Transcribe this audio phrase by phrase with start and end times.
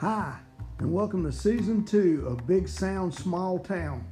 [0.00, 0.38] Hi,
[0.78, 4.06] and welcome to season two of Big Sound Small Town,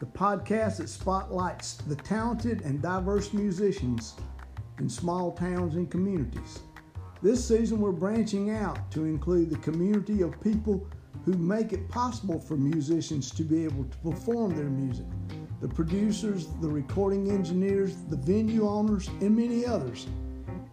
[0.00, 4.16] the podcast that spotlights the talented and diverse musicians
[4.80, 6.58] in small towns and communities.
[7.22, 10.84] This season, we're branching out to include the community of people
[11.24, 15.06] who make it possible for musicians to be able to perform their music
[15.60, 20.08] the producers, the recording engineers, the venue owners, and many others.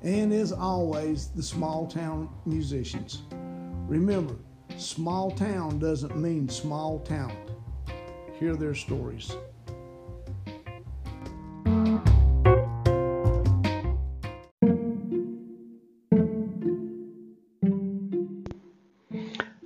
[0.02, 3.22] And as always, the small town musicians.
[3.89, 4.35] Remember,
[4.77, 7.39] small town doesn't mean small talent.
[8.39, 9.35] Hear their stories.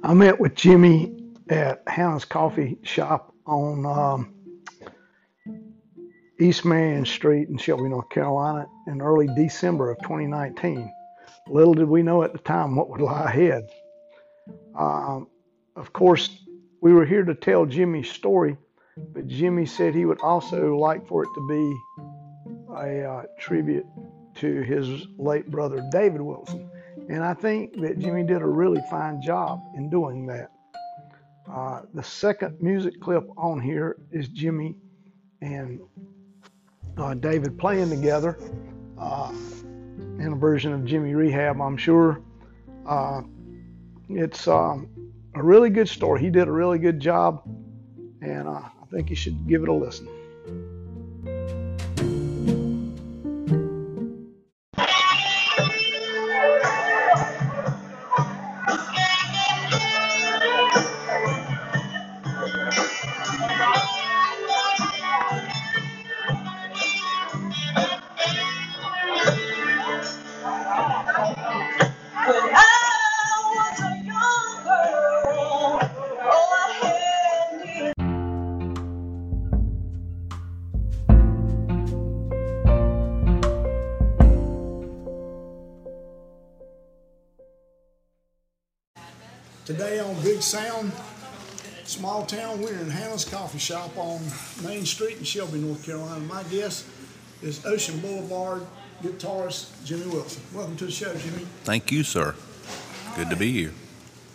[0.01, 4.33] I met with Jimmy at Hannah's Coffee Shop on um,
[6.39, 10.89] East Marion Street in Shelby, North Carolina in early December of 2019.
[11.49, 13.67] Little did we know at the time what would lie ahead.
[14.75, 15.27] Um,
[15.75, 16.43] of course,
[16.81, 18.57] we were here to tell Jimmy's story,
[18.97, 21.77] but Jimmy said he would also like for it to be
[22.75, 23.85] a uh, tribute
[24.35, 26.69] to his late brother David Wilson.
[27.09, 30.51] And I think that Jimmy did a really fine job in doing that.
[31.51, 34.75] Uh, the second music clip on here is Jimmy
[35.41, 35.81] and
[36.97, 38.39] uh, David playing together
[38.97, 39.31] uh,
[40.19, 42.21] in a version of Jimmy Rehab, I'm sure.
[44.13, 44.89] Uh, it's um,
[45.35, 46.21] a really good story.
[46.21, 47.43] He did a really good job,
[48.21, 50.07] and uh, I think you should give it a listen.
[90.53, 90.91] Sound,
[91.83, 94.21] small town, we're in Hannah's Coffee Shop on
[94.63, 96.19] Main Street in Shelby, North Carolina.
[96.25, 96.85] My guest
[97.41, 98.63] is Ocean Boulevard
[99.01, 100.43] guitarist Jimmy Wilson.
[100.53, 101.47] Welcome to the show, Jimmy.
[101.63, 102.35] Thank you, sir.
[103.15, 103.71] Good to be here.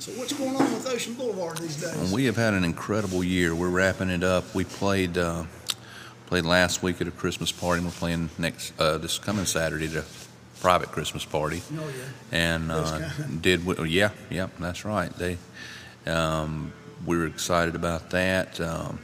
[0.01, 2.13] So, what's going on with Ocean Boulevard these days?
[2.13, 3.55] We have had an incredible year.
[3.55, 4.53] We're wrapping it up.
[4.57, 5.45] We played uh,
[6.27, 7.79] played last week at a Christmas party.
[7.79, 10.05] and We're playing next uh, this coming Saturday to a
[10.61, 11.63] private Christmas party.
[11.79, 12.37] Oh, yeah.
[12.37, 13.09] And uh,
[13.41, 15.13] did we, yeah, yeah, that's right.
[15.13, 15.39] They
[16.07, 16.73] um,
[17.07, 18.61] we were excited about that.
[18.61, 19.01] Um,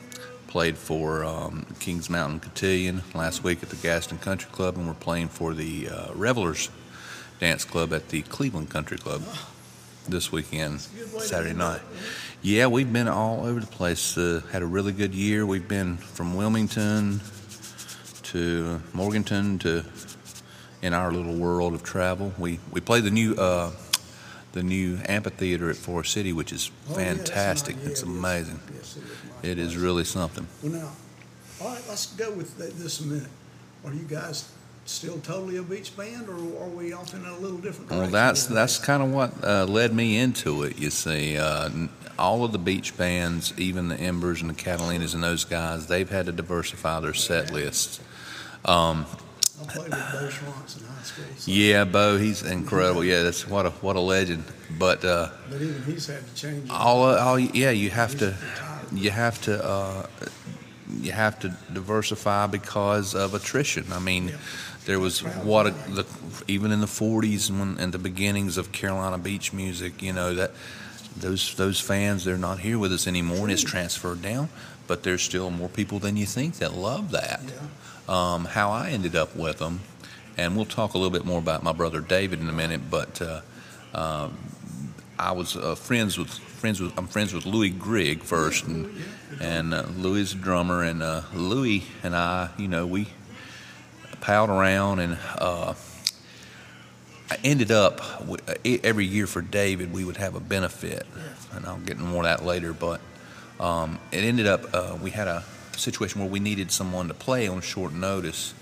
[0.49, 4.94] played for um, Kings Mountain Cotillion last week at the Gaston Country Club, and we're
[4.94, 6.71] playing for the uh, Revelers
[7.41, 9.22] Dance Club at the Cleveland Country Club
[10.09, 11.81] this weekend, Saturday night.
[12.41, 14.16] Yeah, we've been all over the place.
[14.16, 15.44] Uh, had a really good year.
[15.44, 17.21] We've been from Wilmington
[18.25, 19.84] to Morganton to
[20.82, 22.32] in our little world of travel.
[22.38, 23.71] We we play the new uh,
[24.54, 27.76] the new amphitheater at Forest City, which is Oh, fantastic.
[27.82, 28.60] Yeah, it's amazing.
[28.72, 29.44] Yes, it is nice.
[29.50, 30.47] It is really something.
[30.62, 30.92] Well, now,
[31.60, 33.28] all right, let's go with this a minute.
[33.84, 34.48] Are you guys
[34.87, 37.98] still totally a beach band, or are we off in a little different direction?
[37.98, 40.78] Well, that's that's kind of what uh, led me into it.
[40.78, 41.69] You see, uh,
[42.16, 46.09] all of the beach bands, even the Embers and the Catalinas and those guys, they've
[46.09, 47.98] had to diversify their set lists.
[48.64, 49.06] Um,
[49.69, 53.04] I played with Bo in high school, so, yeah, Bo, he's incredible.
[53.04, 54.44] Yeah, that's what a what a legend.
[54.78, 56.64] But uh, but even he's had to change.
[56.64, 56.70] it.
[56.70, 58.92] all, all yeah, you have He's to retired.
[58.92, 60.06] you have to uh,
[61.00, 63.84] you have to diversify because of attrition.
[63.92, 64.36] I mean, Yeah.
[64.86, 66.04] there was what a, the,
[66.48, 70.02] even in the '40s when and the beginnings of Carolina beach music.
[70.02, 70.52] You know that
[71.16, 74.48] those those fans they're not here with us anymore, and it's transferred down.
[74.86, 77.41] But there's still more people than you think that love that.
[77.47, 77.62] Yeah.
[78.06, 79.80] Um, how I ended up with them,
[80.36, 82.82] and we'll talk a little bit more about my brother David in a minute.
[82.90, 83.40] But uh,
[83.94, 84.37] um,
[85.19, 88.90] I was uh, friends with friends with I'm friends with Louis Grigg first, and
[89.40, 93.08] and uh, Louis is a drummer, and uh, Louis and I, you know, we
[94.20, 95.75] palled around, and uh,
[97.43, 98.00] ended up
[98.65, 101.06] e- every year for David we would have a benefit,
[101.53, 102.73] and I'll get into more of that later.
[102.73, 103.00] But
[103.59, 105.44] um, it ended up uh, we had a
[105.76, 108.55] situation where we needed someone to play on short notice.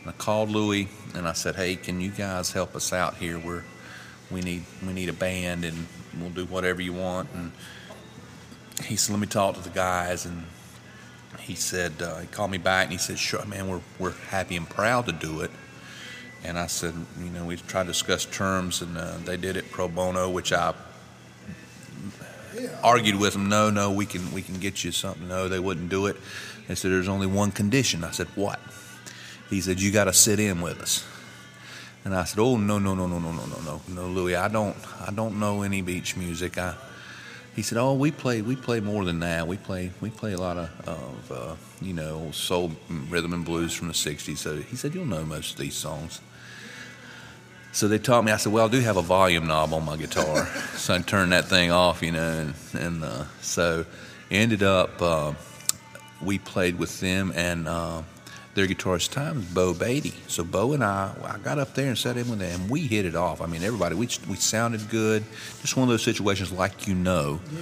[0.00, 3.38] And I called Louis and I said, "Hey, can you guys help us out here?
[3.38, 3.64] We're
[4.30, 5.86] we need we need a band and
[6.18, 7.52] we'll do whatever you want." And
[8.84, 10.44] he said, "Let me talk to the guys." And
[11.40, 14.56] he said uh, he called me back and he said, "Sure, man, we're we're happy
[14.56, 15.50] and proud to do it."
[16.46, 19.70] And I said, you know, we tried to discuss terms and uh, they did it
[19.70, 20.74] pro bono, which I
[22.82, 23.48] argued with them.
[23.48, 25.26] No, no, we can we can get you something.
[25.26, 26.16] No, they wouldn't do it.
[26.68, 28.04] They said there's only one condition.
[28.04, 28.60] I said what?
[29.50, 31.04] He said you got to sit in with us.
[32.04, 34.46] And I said, oh no no no no no no no no no Louis, I
[34.46, 36.58] don't I don't know any beach music.
[36.58, 36.76] I
[37.56, 39.48] he said, "Oh, we play we play more than that.
[39.48, 42.72] We play we play a lot of, of uh, you know soul
[43.08, 46.20] rhythm and blues from the '60s." So he said, "You'll know most of these songs."
[47.76, 48.32] So they taught me.
[48.32, 50.46] I said, "Well, I do have a volume knob on my guitar,
[50.76, 52.30] so I turned that thing off, you know."
[52.72, 53.84] And, and uh, so
[54.30, 55.34] ended up uh,
[56.22, 58.00] we played with them and uh,
[58.54, 60.14] their guitarist time was Bo Beatty.
[60.26, 62.80] So Bo and I, I got up there and sat in with them, and we
[62.80, 63.42] hit it off.
[63.42, 65.22] I mean, everybody, we we sounded good.
[65.60, 67.60] Just one of those situations, like you know, Yeah.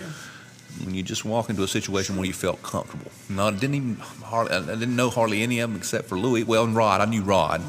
[0.84, 3.11] when you just walk into a situation where you felt comfortable.
[3.28, 6.44] No, I didn't even hardly, I didn't know hardly any of them except for Louis.
[6.44, 7.61] Well, and Rod, I knew Rod,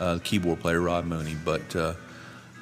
[0.00, 1.36] uh, keyboard player, Rod Mooney.
[1.44, 1.94] But uh,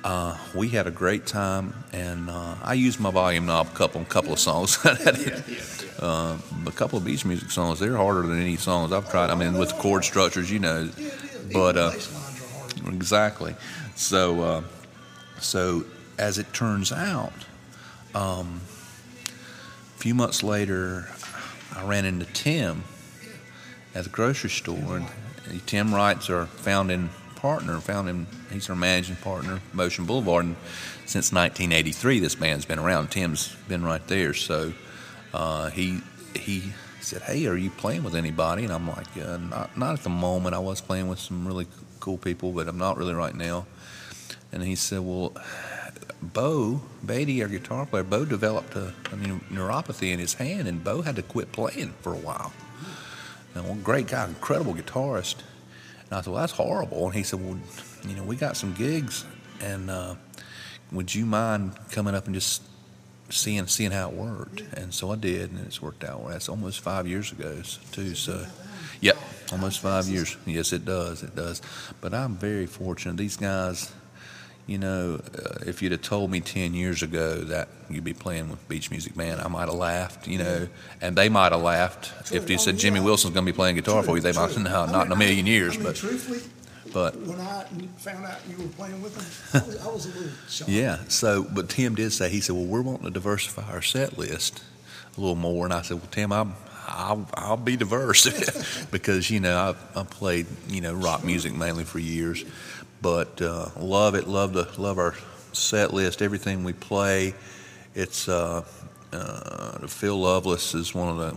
[0.04, 4.04] uh, we had a great time, and uh, I used my volume knob a couple,
[4.04, 4.84] couple of songs.
[4.86, 6.36] uh,
[6.66, 9.30] a couple of beach music songs, they're harder than any songs I've tried.
[9.30, 10.90] I mean, with chord structures, you know.
[11.52, 11.92] But uh.
[12.86, 13.54] Exactly.
[13.94, 14.62] So, uh,
[15.40, 15.84] so
[16.18, 17.32] as it turns out,
[18.14, 18.60] um,
[19.26, 21.08] a few months later,
[21.74, 22.84] I ran into Tim
[23.94, 27.78] at the grocery store, and Tim Wright's are found founding partner.
[27.80, 28.26] Found him.
[28.52, 30.56] He's our managing partner, Ocean Boulevard, and
[31.06, 33.10] since 1983, this band's been around.
[33.10, 34.72] Tim's been right there, so
[35.32, 36.00] uh, he
[36.34, 40.02] he said, "Hey, are you playing with anybody?" And I'm like, uh, "Not not at
[40.02, 40.54] the moment.
[40.54, 41.66] I was playing with some really
[42.00, 43.66] cool people, but I'm not really right now."
[44.52, 45.32] And he said, "Well,
[46.20, 49.16] Bo Beatty, our guitar player, Bo developed a, a
[49.52, 52.52] neuropathy in his hand, and Bo had to quit playing for a while.
[53.54, 55.36] And well, great guy, incredible guitarist.
[56.10, 57.06] And I said, well, that's horrible.
[57.06, 57.58] And he said, well,
[58.06, 59.24] you know, we got some gigs,
[59.60, 60.14] and uh,
[60.92, 62.62] would you mind coming up and just
[63.28, 64.62] seeing seeing how it worked?
[64.74, 66.28] And so I did, and it's worked out.
[66.28, 67.60] That's almost five years ago,
[67.92, 68.14] too.
[68.14, 68.46] So,
[69.00, 69.18] yep,
[69.52, 70.36] almost five years.
[70.46, 71.22] Yes, it does.
[71.22, 71.60] It does.
[72.00, 73.16] But I'm very fortunate.
[73.16, 73.92] These guys
[74.68, 78.50] you know, uh, if you'd have told me 10 years ago that you'd be playing
[78.50, 80.68] with Beach Music Band, I might have laughed, you know,
[81.00, 84.02] and they might have laughed if they said Jimmy Wilson's going to be playing guitar
[84.02, 84.22] for you.
[84.22, 86.40] They might have no, not in a million years, I mean, but, truthfully,
[86.92, 87.64] but when I
[87.96, 90.70] found out you were playing with them, I was, I was a little shocked.
[90.70, 90.98] yeah.
[91.08, 94.62] So, but Tim did say, he said, well, we're wanting to diversify our set list
[95.16, 95.64] a little more.
[95.64, 96.54] And I said, well, Tim, I'm,
[96.86, 101.84] I'll, I'll be diverse because, you know, I've, I've played, you know, rock music mainly
[101.84, 102.44] for years,
[103.00, 105.14] but uh, love it, love the, love our
[105.52, 107.34] set list, everything we play.
[107.94, 108.64] It's, uh,
[109.12, 111.36] uh, Phil Lovelace is one of the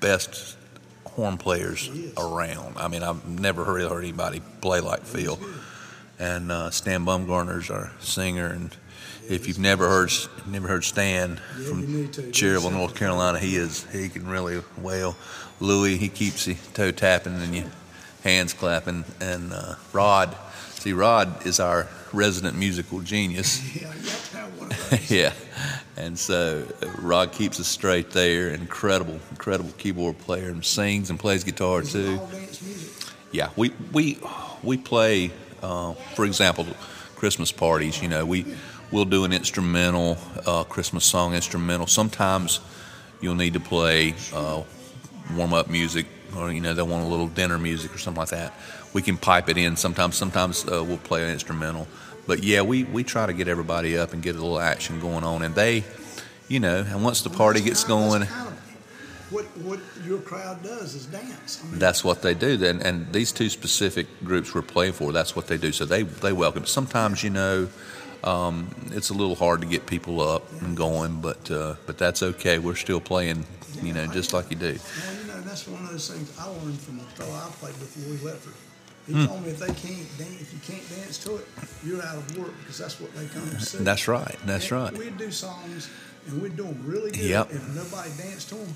[0.00, 0.56] best
[1.04, 2.76] horn players around.
[2.76, 5.38] I mean, I've never heard, heard anybody play like Phil.
[6.18, 8.76] And uh, Stan Bumgarner's our singer, and
[9.28, 10.10] if you've never heard
[10.48, 12.22] never heard Stan from to.
[12.22, 15.16] Cherryville, North Carolina, he is he can really wail.
[15.60, 17.70] Louis, he keeps the toe tapping and you
[18.24, 20.34] hands clapping, and uh, Rod,
[20.82, 23.60] see Rod is our resident musical genius.
[23.74, 25.10] Yeah, you have to have one of those.
[25.10, 25.32] yeah,
[25.96, 28.48] and so uh, Rod keeps us straight there.
[28.50, 32.18] Incredible, incredible keyboard player, and sings and plays guitar too.
[32.20, 33.14] all dance music.
[33.32, 34.18] Yeah, we we
[34.62, 35.30] we play,
[35.62, 36.66] uh, for example,
[37.16, 38.00] Christmas parties.
[38.02, 38.46] You know, we
[38.90, 40.16] we'll do an instrumental
[40.46, 41.86] uh, Christmas song instrumental.
[41.86, 42.60] Sometimes
[43.20, 44.62] you'll need to play uh,
[45.34, 46.06] warm up music,
[46.36, 48.54] or you know they want a little dinner music or something like that.
[48.92, 49.76] We can pipe it in.
[49.76, 51.86] Sometimes sometimes uh, we'll play an instrumental.
[52.26, 55.24] But yeah, we we try to get everybody up and get a little action going
[55.24, 55.84] on, and they.
[56.50, 58.58] You know, and once the party gets going, that's kind of
[59.30, 61.60] what what your crowd does is dance.
[61.62, 62.64] I mean, That's what they do.
[62.64, 65.72] And, and these two specific groups we're playing for, that's what they do.
[65.72, 66.64] So they, they welcome.
[66.64, 67.68] Sometimes, you know,
[68.24, 72.22] um, it's a little hard to get people up and going, but uh, but that's
[72.22, 72.58] okay.
[72.58, 73.44] We're still playing,
[73.82, 74.78] you know, just like you do.
[74.78, 77.74] Well, you know, that's one of those things I learned from a fellow I played
[77.78, 78.54] with, Louis Ledford.
[79.08, 79.24] He Hmm.
[79.26, 81.46] told me if they can't dance, if you can't dance to it,
[81.84, 83.78] you're out of work because that's what they come to see.
[83.78, 84.36] That's right.
[84.44, 84.92] That's And right.
[84.98, 85.88] We'd do songs
[86.28, 87.20] and we'd do them really good.
[87.20, 87.50] Yep.
[87.50, 88.74] If nobody danced to them,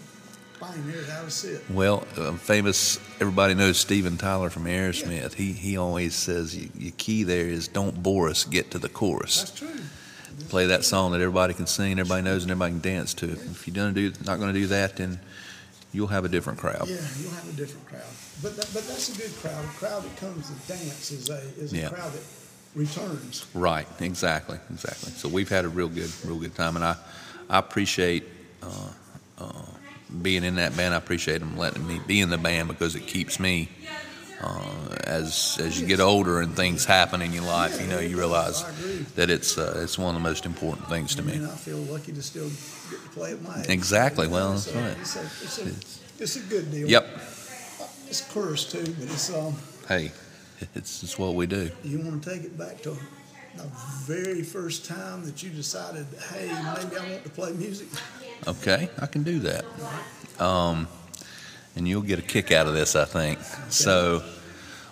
[0.59, 1.63] fine, there's how to sit.
[1.71, 5.35] Well, uh, famous, everybody knows Steven Tyler from Aerosmith.
[5.35, 9.41] He, he always says, your key there is don't bore us, get to the chorus.
[9.41, 9.69] That's true.
[10.49, 13.31] Play that song that everybody can sing, everybody knows, and everybody can dance to.
[13.33, 15.21] If you're gonna do, not going to do that, then
[15.93, 16.89] you'll have a different crowd.
[16.89, 18.03] Yeah, you'll have a different crowd.
[18.43, 19.65] But that, but that's a good crowd.
[19.65, 21.89] A crowd that comes to dance is a is a Yeah.
[21.89, 22.23] crowd that
[22.75, 23.47] returns.
[23.55, 25.13] Right, exactly, exactly.
[25.13, 26.97] So we've had a real good, real good time, and I,
[27.49, 28.25] I appreciate
[28.63, 28.89] uh,
[29.39, 29.53] uh,
[30.23, 30.95] being in that band.
[30.95, 33.69] I appreciate them letting me be in the band because it keeps me
[34.43, 38.17] uh, as as you get older and things happen in your life, you know, you
[38.17, 38.65] realize
[39.15, 41.35] that it's uh, it's one of the most important things to me.
[41.35, 42.49] And I feel lucky to still
[42.91, 43.69] get to play at my age.
[43.69, 44.27] Exactly.
[44.29, 44.97] Well, that's right.
[45.01, 46.89] It's a, it's, a, it's a good deal.
[46.89, 47.07] Yep.
[48.09, 49.55] It's cursed too, but it's um.
[49.89, 50.13] Hey,
[50.75, 51.71] it's it's what we do.
[51.85, 52.97] You want to take it back to
[53.57, 53.69] the
[54.05, 57.89] very first time that you decided, hey, maybe I want to play music.
[58.47, 59.65] Okay, I can do that.
[60.41, 60.89] Um,
[61.77, 63.39] and you'll get a kick out of this, I think.
[63.69, 64.23] So,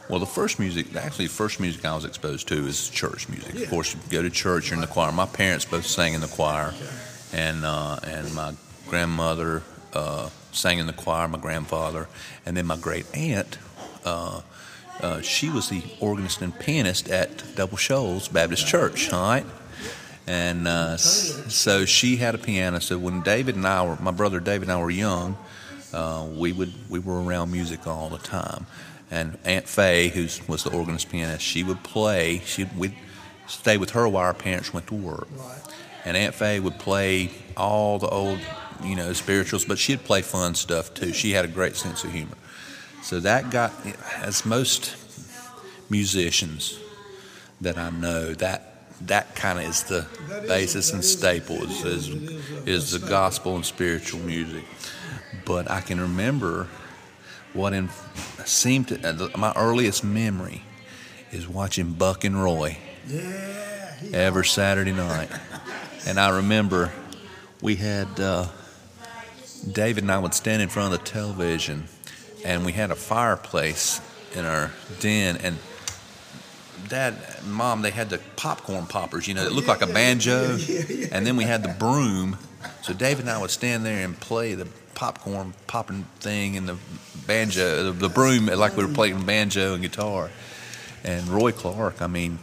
[0.09, 3.55] well, the first music, actually, the first music I was exposed to is church music.
[3.55, 3.63] Yeah.
[3.63, 5.13] Of course, you go to church, you're in the choir.
[5.13, 6.75] My parents both sang in the choir,
[7.33, 8.55] and uh, and my
[8.89, 12.09] grandmother uh, sang in the choir, my grandfather,
[12.45, 13.59] and then my great aunt.
[14.05, 14.41] Uh,
[15.01, 19.47] uh, she was the organist and pianist at Double Shoals Baptist Church, all right?
[20.27, 22.81] And uh, so she had a piano.
[22.81, 25.37] So when David and I were, my brother David and I were young,
[25.93, 28.67] uh, we would we were around music all the time.
[29.11, 32.43] And Aunt Faye, who was the organist pianist, she would play.
[32.45, 32.95] She we'd
[33.47, 35.29] stay with her while our parents went to work.
[35.37, 35.61] Right.
[36.05, 38.39] And Aunt Faye would play all the old,
[38.83, 41.13] you know, spirituals, but she'd play fun stuff too.
[41.13, 42.37] She had a great sense of humor.
[43.03, 43.73] So that got,
[44.17, 44.97] as most
[45.91, 46.79] musicians
[47.61, 48.67] that I know, that
[49.07, 50.07] that kind of is the
[50.47, 52.31] basis and staple is, is, is, it
[52.69, 54.65] is is the gospel and spiritual music.
[55.45, 56.69] But I can remember
[57.53, 57.89] what in,
[58.45, 60.63] seemed to, uh, my earliest memory
[61.33, 63.95] is watching Buck and Roy Yeah.
[64.13, 65.31] every Saturday night.
[66.07, 66.93] And I remember
[67.61, 68.47] we had uh,
[69.71, 71.85] David and I would stand in front of the television,
[72.45, 74.01] and we had a fireplace
[74.35, 74.71] in our
[75.01, 75.59] den, and
[76.89, 80.57] Dad, and Mom, they had the popcorn poppers, you know, that looked like a banjo,
[81.13, 82.39] and then we had the broom.
[82.83, 84.67] So David and I would stand there and play the
[85.01, 86.77] popcorn popping thing and the
[87.27, 90.31] banjo, the, the broom, like we were playing banjo and guitar.
[91.03, 92.39] And Roy Clark, I mean,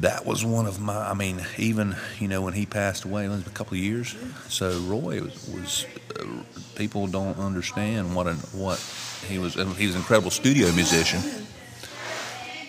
[0.00, 0.94] that was one of my.
[0.94, 4.14] I mean, even you know when he passed away, it was a couple of years.
[4.48, 5.86] So Roy was, was
[6.20, 6.26] uh,
[6.74, 8.78] people don't understand what an what
[9.26, 9.54] he was.
[9.54, 11.22] He was an incredible studio musician.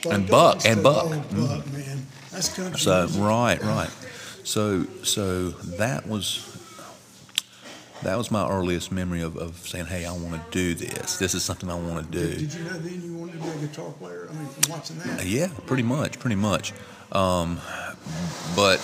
[0.09, 1.07] And Buck, and Buck.
[1.07, 1.45] Mm-hmm.
[1.45, 2.05] Buck, man.
[2.31, 2.79] That's country.
[2.79, 3.91] So right, right.
[4.45, 6.54] So so that was
[8.05, 11.17] that was my earliest memory of, of saying, "Hey, I want to do this.
[11.17, 13.39] This is something I want to Did, do." did you know then you wanted to
[13.39, 14.27] be a guitar player?
[14.29, 15.25] I mean, from watching that.
[15.25, 16.71] Yeah, pretty much, pretty much.
[17.11, 17.59] Um,
[18.55, 18.79] but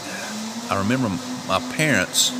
[0.70, 1.10] I remember
[1.48, 2.32] my parents.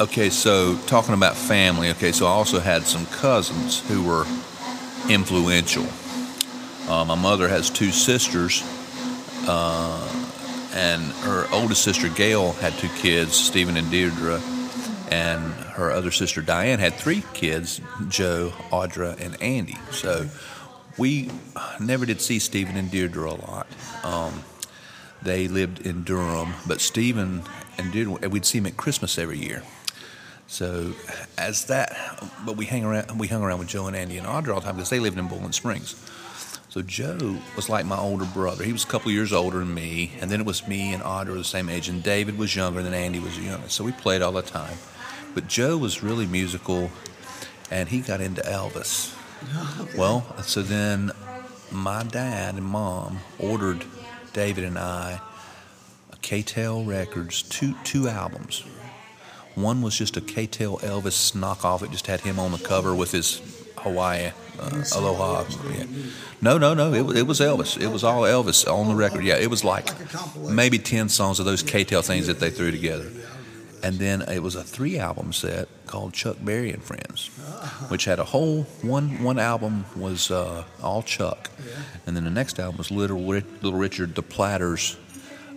[0.00, 1.90] Okay, so talking about family.
[1.90, 4.26] Okay, so I also had some cousins who were
[5.10, 5.86] influential.
[6.88, 8.62] Uh, my mother has two sisters,
[9.46, 10.19] uh,
[10.72, 14.40] and her oldest sister Gail had two kids, Stephen and Deirdre,
[15.10, 19.76] and her other sister Diane had three kids, Joe, Audra, and Andy.
[19.90, 20.28] So
[20.96, 21.30] we
[21.80, 23.66] never did see Stephen and Deirdre a lot.
[24.04, 24.44] Um,
[25.22, 27.42] they lived in Durham, but Stephen
[27.76, 29.62] and Deirdre, we'd see them at Christmas every year.
[30.46, 30.92] So
[31.38, 31.96] as that,
[32.44, 34.66] but we hang around, we hung around with Joe and Andy and Audra all the
[34.66, 35.94] time because they lived in Boiling Springs.
[36.70, 38.62] So Joe was like my older brother.
[38.62, 41.34] He was a couple years older than me, and then it was me and were
[41.34, 43.68] the same age, and David was younger than Andy was younger.
[43.68, 44.78] So we played all the time.
[45.34, 46.92] But Joe was really musical,
[47.72, 49.16] and he got into Elvis.
[49.96, 51.10] Well, so then
[51.72, 53.84] my dad and mom ordered
[54.32, 55.20] David and I
[56.12, 58.64] a K-Tel Records two two albums.
[59.56, 61.82] One was just a K-Tel Elvis knockoff.
[61.82, 65.44] It just had him on the cover with his Hawaii uh, Aloha.
[65.70, 65.84] Yeah.
[66.42, 66.92] No, no, no.
[66.92, 67.80] It, it was Elvis.
[67.80, 69.24] It was all Elvis on the record.
[69.24, 69.88] Yeah, it was like
[70.36, 73.10] maybe ten songs of those K-Tel things that they threw together.
[73.82, 77.28] And then it was a three album set called Chuck Berry and Friends,
[77.88, 81.50] which had a whole one one album was uh, all Chuck,
[82.06, 84.98] and then the next album was Little Little Richard the Platters.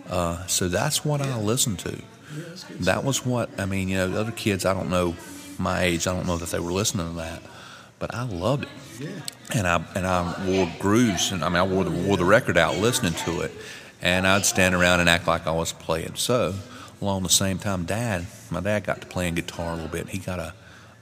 [0.08, 1.98] Uh, so that's what I listened to.
[2.80, 3.88] That was what I mean.
[3.88, 5.14] You know, the other kids, I don't know
[5.58, 6.06] my age.
[6.06, 7.42] I don't know that they were listening to that,
[7.98, 8.68] but I loved it.
[9.00, 9.08] Yeah.
[9.52, 12.56] And I and I wore grooves, and I mean I wore the wore the record
[12.56, 13.52] out listening to it,
[14.00, 16.14] and I'd stand around and act like I was playing.
[16.16, 16.54] So
[17.00, 20.08] along the same time, Dad, my dad got to playing guitar a little bit.
[20.08, 20.54] He got a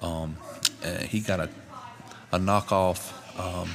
[0.04, 0.36] um,
[0.84, 1.48] uh, he got a
[2.32, 3.70] a knockoff um,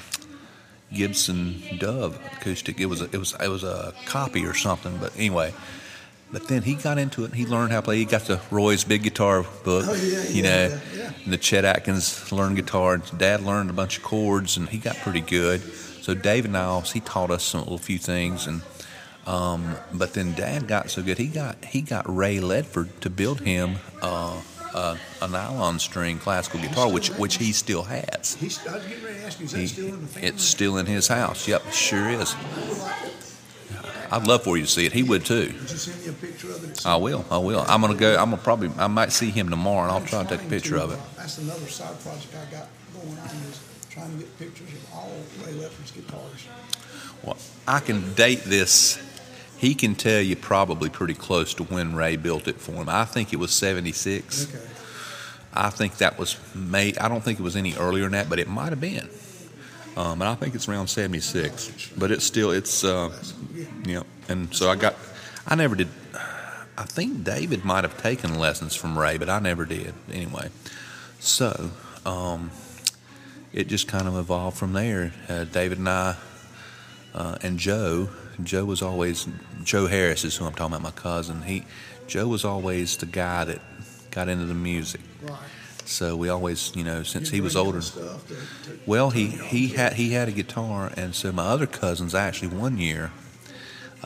[0.93, 2.79] Gibson Dove acoustic.
[2.79, 5.53] It was a, it was it was a copy or something, but anyway.
[6.31, 7.27] But then he got into it.
[7.27, 7.97] and He learned how to play.
[7.97, 11.37] He got the Roy's Big Guitar book, Oh, yeah, you yeah, know, yeah, and the
[11.37, 12.95] Chet Atkins learned guitar.
[12.95, 15.61] And Dad learned a bunch of chords, and he got pretty good.
[15.61, 18.61] So David and I, he taught us some little few things, and
[19.25, 21.17] um, but then Dad got so good.
[21.17, 24.41] He got he got Ray Ledford to build him uh,
[24.73, 28.35] a, a nylon string classical guitar, which which he still has.
[28.35, 30.27] He's, I was getting ready to ask you, is that He, still in the family?
[30.29, 31.47] it's still in his house.
[31.47, 32.35] Yep, sure is.
[34.11, 34.93] I'd love for you to see it.
[34.93, 35.47] He would too.
[35.47, 36.85] Would you send me a picture of it?
[36.85, 37.25] I will.
[37.29, 37.65] I will.
[37.67, 38.17] I'm gonna go.
[38.17, 38.71] I'm gonna probably.
[38.77, 40.99] I might see him tomorrow, and I'll try and take a picture of it.
[41.15, 45.11] That's another side project I got going on is trying to get pictures of all
[45.45, 46.47] Ray Ledford's guitars.
[47.23, 47.37] Well,
[47.67, 48.99] I can date this.
[49.57, 52.89] He can tell you probably pretty close to when Ray built it for him.
[52.89, 54.47] I think it was 76.
[54.53, 54.63] Okay.
[55.51, 56.99] I think that was made.
[56.99, 59.09] I don't think it was any earlier than that, but it might have been.
[59.97, 61.91] Um, and I think it's around 76.
[61.97, 63.09] But it's still, it's, uh,
[63.89, 64.03] yeah.
[64.27, 64.95] And so I got,
[65.45, 65.87] I never did.
[66.77, 70.49] I think David might have taken lessons from Ray, but I never did anyway.
[71.19, 71.71] So
[72.05, 72.51] um,
[73.51, 75.11] it just kind of evolved from there.
[75.27, 76.15] Uh, David and I
[77.13, 78.09] uh, and Joe.
[78.43, 79.27] Joe was always
[79.63, 80.83] Joe Harris is who I'm talking about.
[80.83, 81.41] My cousin.
[81.41, 81.65] He
[82.07, 83.59] Joe was always the guy that
[84.11, 85.01] got into the music.
[85.23, 85.37] Right.
[85.85, 87.81] So we always, you know, since he was older.
[87.81, 91.65] Stuff to, to, Well, he he had he had a guitar, and so my other
[91.65, 93.11] cousins actually one year,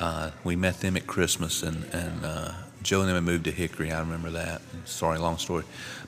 [0.01, 3.51] uh, we met them at Christmas, and and uh, Joe and them had moved to
[3.51, 3.91] Hickory.
[3.91, 4.61] I remember that.
[4.85, 5.63] Sorry, long story,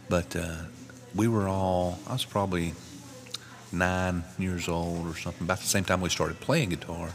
[0.09, 0.63] but uh,
[1.13, 1.99] we were all.
[2.07, 2.73] I was probably
[3.71, 5.45] nine years old or something.
[5.45, 7.11] About the same time we started playing guitar,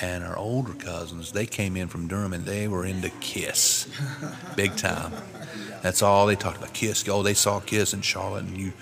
[0.00, 3.88] and our older cousins they came in from Durham and they were into Kiss,
[4.56, 5.12] big time.
[5.82, 6.74] That's all they talked about.
[6.74, 7.08] Kiss.
[7.08, 8.72] Oh, they saw Kiss in Charlotte, and you.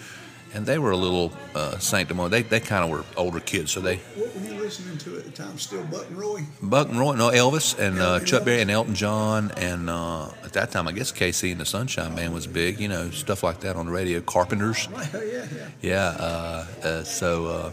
[0.53, 2.31] And they were a little uh, sanctimonious.
[2.31, 5.25] They, they kind of were older kids, so they what were you listening to at
[5.25, 5.57] the time?
[5.59, 6.41] Still Buck and Roy?
[6.61, 8.27] Buck and Roy, no Elvis and uh, Elvis.
[8.27, 11.65] Chuck Berry and Elton John and uh, at that time I guess KC and the
[11.65, 14.21] Sunshine Band was big, you know stuff like that on the radio.
[14.21, 14.89] Carpenters.
[14.93, 15.69] Oh, yeah, yeah.
[15.83, 16.05] yeah.
[16.19, 17.71] Uh, uh, so uh,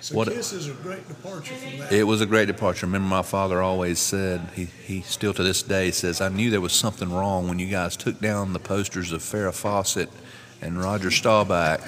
[0.00, 1.90] So What- Kiss is a great departure from that.
[1.92, 2.84] it was a great departure.
[2.84, 6.60] Remember, my father always said he he still to this day says I knew there
[6.60, 10.10] was something wrong when you guys took down the posters of Farrah Fawcett
[10.60, 11.80] and Roger Staubach.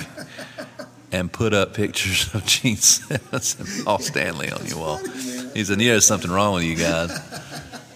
[1.14, 4.96] And put up pictures of Gene Simmons and Paul Stanley on your wall.
[4.96, 7.12] He said, "Yeah, there's something wrong with you guys."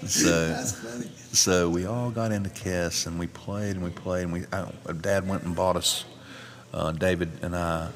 [0.06, 0.54] So,
[1.36, 4.44] So we all got into Kiss and we played and we played and we.
[4.52, 4.66] I,
[5.00, 6.06] Dad went and bought us,
[6.72, 7.90] uh, David and I,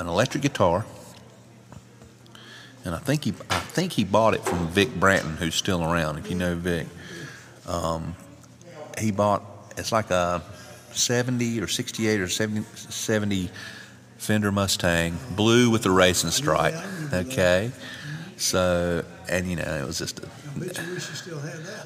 [0.00, 0.84] an electric guitar.
[2.84, 6.18] And I think he, I think he bought it from Vic Branton, who's still around.
[6.18, 6.88] If you know Vic,
[7.66, 8.16] um,
[8.98, 9.44] he bought.
[9.76, 10.42] It's like a
[10.92, 13.50] seventy or sixty-eight or 70, 70
[14.18, 16.74] Fender Mustang, blue with the racing stripe.
[17.12, 17.70] Okay,
[18.36, 20.28] so and you know it was just a.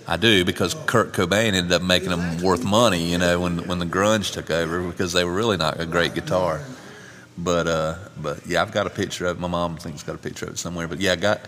[0.08, 3.78] I do because Kurt Cobain ended up making them worth money, you know, when when
[3.78, 6.62] the grunge took over because they were really not a great guitar.
[7.36, 9.40] But uh, but yeah, I've got a picture of it.
[9.40, 10.88] My mom thinks got a picture of it somewhere.
[10.88, 11.40] But yeah, I got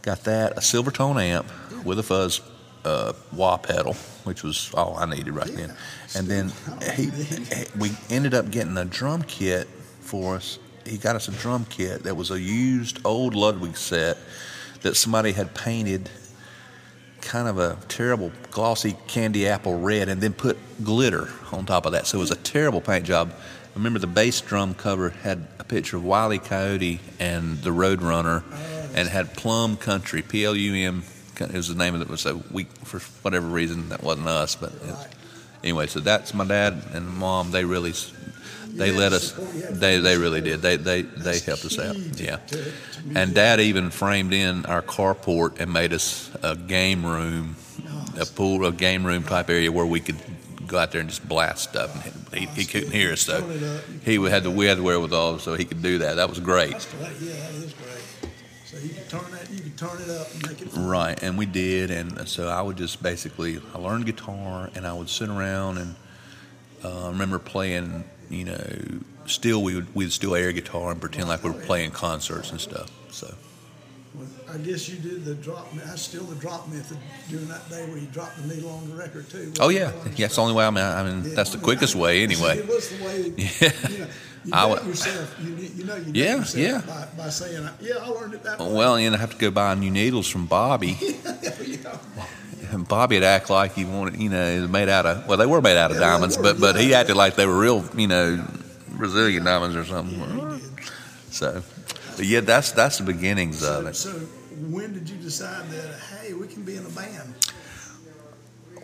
[0.00, 1.46] got that a Silvertone amp
[1.84, 2.40] with a fuzz
[2.84, 5.74] uh, wah pedal, which was all I needed right then.
[6.16, 6.52] And then
[6.96, 9.68] he, he- we ended up getting a drum kit
[10.00, 10.58] for us.
[10.84, 14.18] He got us a drum kit that was a used old Ludwig set
[14.82, 16.10] that somebody had painted
[17.20, 21.92] kind of a terrible glossy candy apple red and then put glitter on top of
[21.92, 22.06] that.
[22.08, 23.32] So it was a terrible paint job.
[23.32, 28.42] I remember the bass drum cover had a picture of Wiley Coyote and the Roadrunner
[28.94, 31.04] and had Plum Country, P L U M.
[31.40, 32.08] It was the name of it.
[32.08, 34.54] was So we, for whatever reason, that wasn't us.
[34.54, 34.94] But it,
[35.62, 37.50] anyway, so that's my dad and mom.
[37.50, 37.92] They really,
[38.68, 39.34] they had let us.
[39.38, 40.62] Oh, they they really did.
[40.62, 41.96] They they they helped us out.
[41.96, 42.38] Yeah.
[43.14, 43.34] And.
[43.34, 47.56] Dad even framed in our carport and made us a game room,
[48.20, 50.18] a pool, a game room type area where we could
[50.66, 51.92] go out there and just blast stuff.
[52.32, 53.42] And he, he couldn't hear us, so
[54.04, 56.14] he had the we had the wherewithal, so he could do that.
[56.14, 56.70] That was great.
[56.70, 58.32] Yeah, that is great.
[58.64, 60.86] So you can turn that, you turn it up and make it fun.
[60.86, 64.92] Right, and we did, and so I would just basically I learned guitar, and I
[64.92, 65.94] would sit around and
[66.84, 68.62] uh, I remember playing, you know,
[69.26, 72.60] still we would we'd still air guitar and pretend like we were playing concerts and
[72.60, 72.90] stuff.
[73.10, 73.34] So
[74.14, 75.72] Well, I guess you did the drop.
[75.74, 76.98] That's still the drop method
[77.30, 79.52] during that day where you dropped the needle on the record too.
[79.60, 80.64] oh yeah, yeah, it's the only way.
[80.66, 82.58] I mean, I mean Yeah, that's the I mean, quickest I- way anyway.
[82.58, 83.32] It was the way.
[83.36, 83.72] Yeah.
[83.90, 84.06] You know,
[84.44, 85.34] you I would- yourself.
[85.42, 86.80] You, you know you Yeah, yourself yeah.
[87.16, 89.50] By, by saying, "Yeah, I learned it that way." Well, and I have to go
[89.50, 90.98] buy new needles from Bobby.
[91.64, 91.98] yeah.
[92.72, 95.26] And Bobby'd act like he wanted, you know, it was made out of.
[95.28, 97.46] Well, they were made out of Yeah, diamonds, were, but but he acted like they
[97.46, 98.42] were real, you know,
[98.92, 100.60] Brazilian diamonds or something.
[101.30, 101.62] So,
[102.16, 103.96] but yeah, that's that's the beginnings of it.
[103.96, 104.10] so
[104.70, 105.98] when did you decide that?
[106.20, 107.34] Hey, we can be in a band.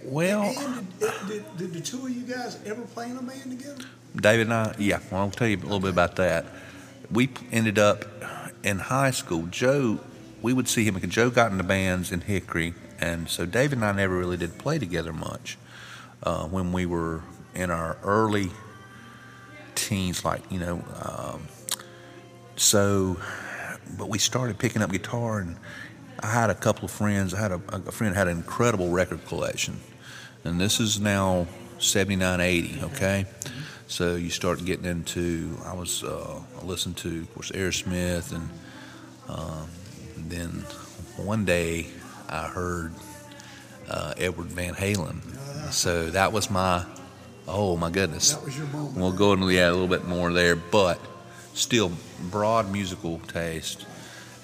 [0.05, 3.59] Well, And did, did, did the two of you guys ever play in a band
[3.59, 3.85] together?
[4.17, 6.47] David and I, yeah, well, I'll tell you a little bit about that.
[7.11, 8.05] We ended up
[8.63, 9.47] in high school.
[9.47, 10.01] Joe,
[10.43, 13.85] we would see him because Joe got into bands in Hickory, and so David and
[13.85, 15.59] I never really did play together much
[16.23, 17.23] uh, when we were
[17.55, 18.51] in our early
[19.75, 20.85] teens, like you know.
[21.03, 21.49] Um,
[22.57, 23.19] so,
[23.97, 25.57] but we started picking up guitar, and
[26.21, 27.35] I had a couple of friends.
[27.35, 29.79] I had a, a friend had an incredible record collection,
[30.45, 31.47] and this is now
[31.79, 33.27] 79, 80, Okay,
[33.89, 35.57] so you start getting into.
[35.65, 38.49] I was uh, I listened to, of course, Aerosmith, and
[39.29, 39.69] um,
[40.17, 40.51] then
[41.17, 41.87] one day
[42.29, 42.93] I heard
[43.91, 45.23] uh, Edward Van Halen.
[45.73, 46.85] So that was my,
[47.47, 48.35] oh my goodness.
[48.35, 48.97] That was your moment.
[48.97, 51.01] We'll go into yeah a little bit more there, but
[51.55, 51.91] still
[52.31, 53.87] broad musical taste.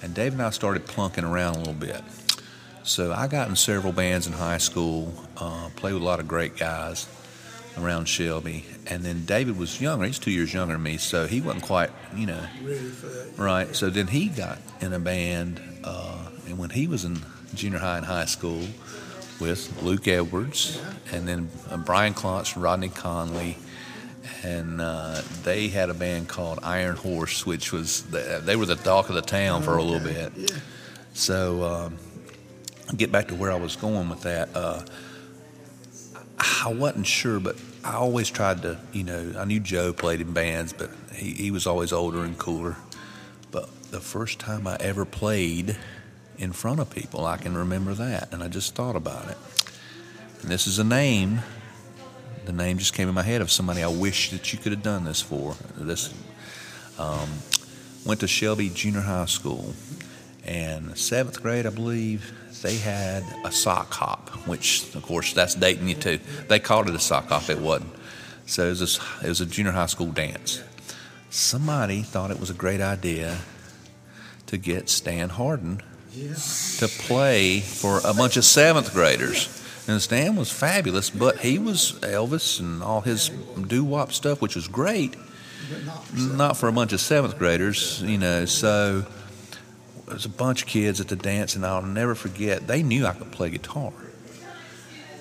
[0.01, 2.01] And Dave and I started plunking around a little bit.
[2.83, 6.27] So I got in several bands in high school, uh, played with a lot of
[6.27, 7.07] great guys
[7.77, 8.65] around Shelby.
[8.87, 11.89] And then David was younger; he's two years younger than me, so he wasn't quite,
[12.15, 13.33] you know, Ready for that.
[13.37, 13.75] right.
[13.75, 17.17] So then he got in a band, uh, and when he was in
[17.55, 18.61] junior high and high school
[19.39, 20.79] with Luke Edwards,
[21.11, 23.57] and then uh, Brian Klontz and Rodney Conley,
[24.43, 28.75] and uh, they had a band called Iron Horse, which was the, they were the
[28.75, 30.31] talk of the town for a little bit.
[30.35, 30.47] Yeah.
[31.13, 31.97] So, um,
[32.95, 34.49] get back to where I was going with that.
[34.53, 34.83] Uh,
[36.63, 40.33] I wasn't sure, but I always tried to, you know, I knew Joe played in
[40.33, 42.77] bands, but he, he was always older and cooler.
[43.51, 45.77] But the first time I ever played
[46.39, 49.37] in front of people, I can remember that, and I just thought about it.
[50.41, 51.41] And this is a name.
[52.45, 54.83] The name just came in my head of somebody I wish that you could have
[54.83, 55.55] done this for.
[55.77, 56.11] This
[56.97, 57.29] um,
[58.03, 59.75] went to Shelby Junior High School,
[60.45, 62.31] and seventh grade, I believe,
[62.61, 66.19] they had a sock hop, which of course that's dating you too.
[66.47, 67.91] They called it a sock hop, it wasn't.
[68.45, 70.61] So it was a, it was a junior high school dance.
[71.29, 73.39] Somebody thought it was a great idea
[74.47, 75.81] to get Stan Harden
[76.77, 79.63] to play for a bunch of seventh graders.
[79.87, 83.29] And Stan was fabulous, but he was Elvis and all his
[83.67, 85.15] doo wop stuff, which was great,
[85.69, 88.45] But not for not for a bunch of seventh graders, you know.
[88.45, 89.05] So
[90.07, 92.67] there's a bunch of kids at the dance, and I'll never forget.
[92.67, 93.93] They knew I could play guitar,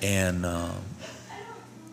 [0.02, 0.82] and um,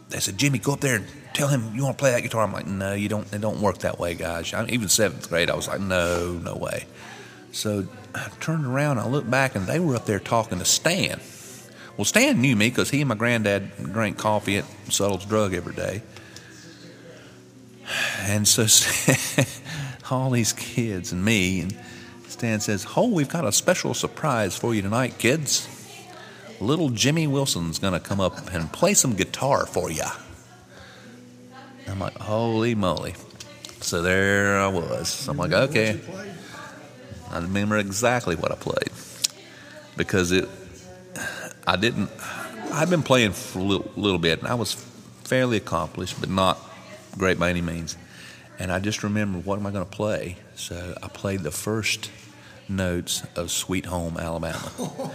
[0.10, 2.44] they said, "Jimmy, go up there and tell him you want to play that guitar."
[2.44, 3.32] I'm like, "No, you don't.
[3.34, 6.56] It don't work that way, guys." I, even seventh grade, I was like, "No, no
[6.56, 6.86] way."
[7.52, 11.20] So I turned around, I looked back, and they were up there talking to Stan.
[11.98, 15.76] Well, Stan knew me because he and my granddad drank coffee at Suttle's Drug every
[15.76, 16.02] day.
[18.22, 18.66] And so
[20.12, 21.78] all these kids and me, and
[22.42, 25.68] Stan says, Ho, we've got a special surprise for you tonight, kids.
[26.60, 30.06] Little Jimmy Wilson's going to come up and play some guitar for you.
[31.88, 33.14] I'm like, Holy moly.
[33.82, 35.28] So there I was.
[35.28, 36.00] I'm like, okay.
[37.30, 38.90] I remember exactly what I played
[39.96, 40.50] because it.
[41.68, 42.10] I didn't.
[42.72, 44.74] I'd been playing for a little, little bit, and I was
[45.26, 46.58] fairly accomplished, but not
[47.20, 47.96] great by any means.
[48.58, 50.38] And I just remember what am I going to play?
[50.56, 52.10] So I played the first
[52.72, 54.72] notes of "Sweet Home Alabama,"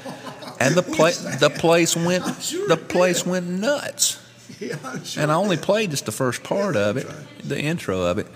[0.61, 4.23] and the pla- the place went sure the place went nuts.
[4.61, 5.23] Yeah, sure.
[5.23, 7.07] And I only played just the first part of it,
[7.45, 8.27] the intro of it.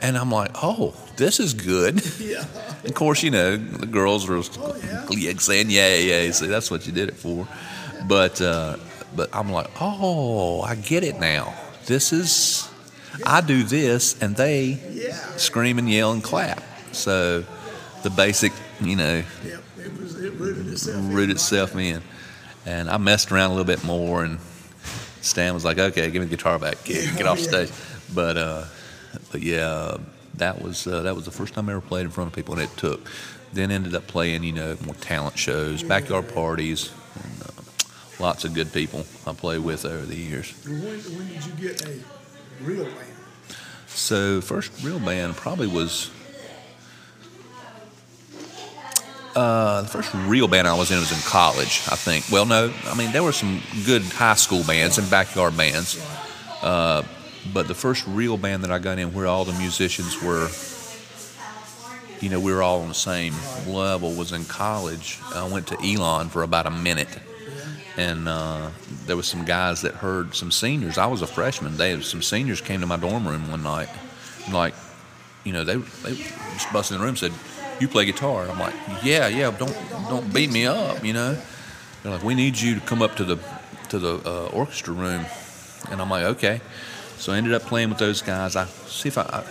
[0.00, 2.02] And I'm like, oh, this is good.
[2.20, 2.44] Yeah.
[2.84, 5.06] Of course, you know, the girls were yeah.
[5.10, 7.46] yeah, saying, yeah, yeah, see, that's what you did it for.
[8.08, 8.76] But, uh,
[9.14, 11.54] but I'm like, oh, I get it now.
[11.86, 12.68] This is,
[13.26, 15.14] I do this, and they Yeah.
[15.36, 16.62] scream and yell and clap.
[16.92, 17.44] So
[18.02, 19.62] the basic, you know, Yep.
[19.78, 20.14] It was.
[20.22, 20.96] It rooted itself.
[20.98, 22.02] in root my itself in.
[22.66, 24.38] And I messed around a little bit more, and
[25.20, 27.48] Stan was like, "Okay, give me the guitar back, get, Yeah, get off yeah.
[27.48, 27.70] stage."
[28.14, 28.64] But, uh,
[29.32, 29.96] but yeah,
[30.34, 32.54] that was uh, that was the first time I ever played in front of people,
[32.54, 33.08] and it took.
[33.52, 37.62] Then ended up playing, you know, more talent shows, backyard parties, and uh,
[38.22, 40.52] lots of good people I played with over the years.
[40.66, 41.94] When, when did you get a
[42.62, 42.96] real band?
[43.86, 46.10] So first real band probably was
[49.34, 52.24] uh, the first real band I was in was in college, I think.
[52.30, 56.00] Well, no, I mean there were some good high school bands and backyard bands,
[56.62, 57.02] uh,
[57.52, 60.48] but the first real band that I got in where all the musicians were,
[62.20, 63.34] you know, we were all on the same
[63.66, 65.18] level was in college.
[65.34, 67.08] I went to Elon for about a minute
[67.98, 68.70] and uh,
[69.06, 70.98] there was some guys that heard some seniors.
[70.98, 71.76] I was a freshman.
[71.76, 73.88] They some seniors came to my dorm room one night,
[74.44, 74.74] and like,
[75.42, 77.32] you know, they they just busted in the room and said,
[77.80, 79.50] "You play guitar?" I'm like, "Yeah, yeah.
[79.50, 79.76] Don't
[80.08, 81.36] don't beat me up," you know.
[82.02, 83.38] They're like, "We need you to come up to the
[83.90, 85.24] to the uh, orchestra room,"
[85.90, 86.60] and I'm like, "Okay."
[87.18, 88.54] So I ended up playing with those guys.
[88.56, 89.44] I see if I, I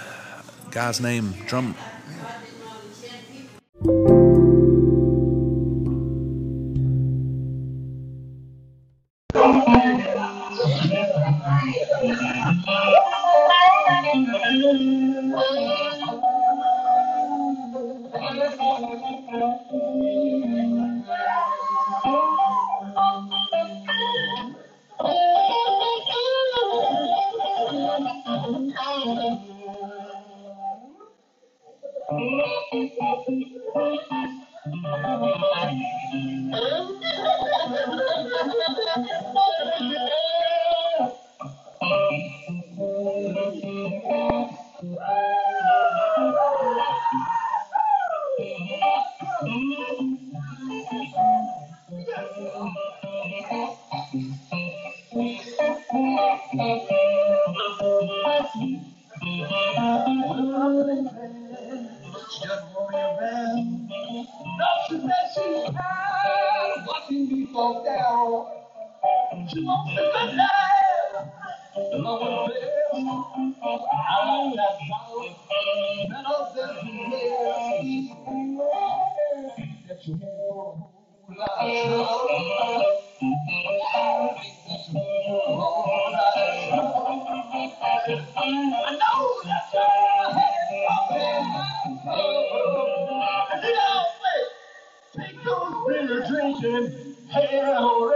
[0.72, 1.76] guy's name drum
[97.48, 98.12] All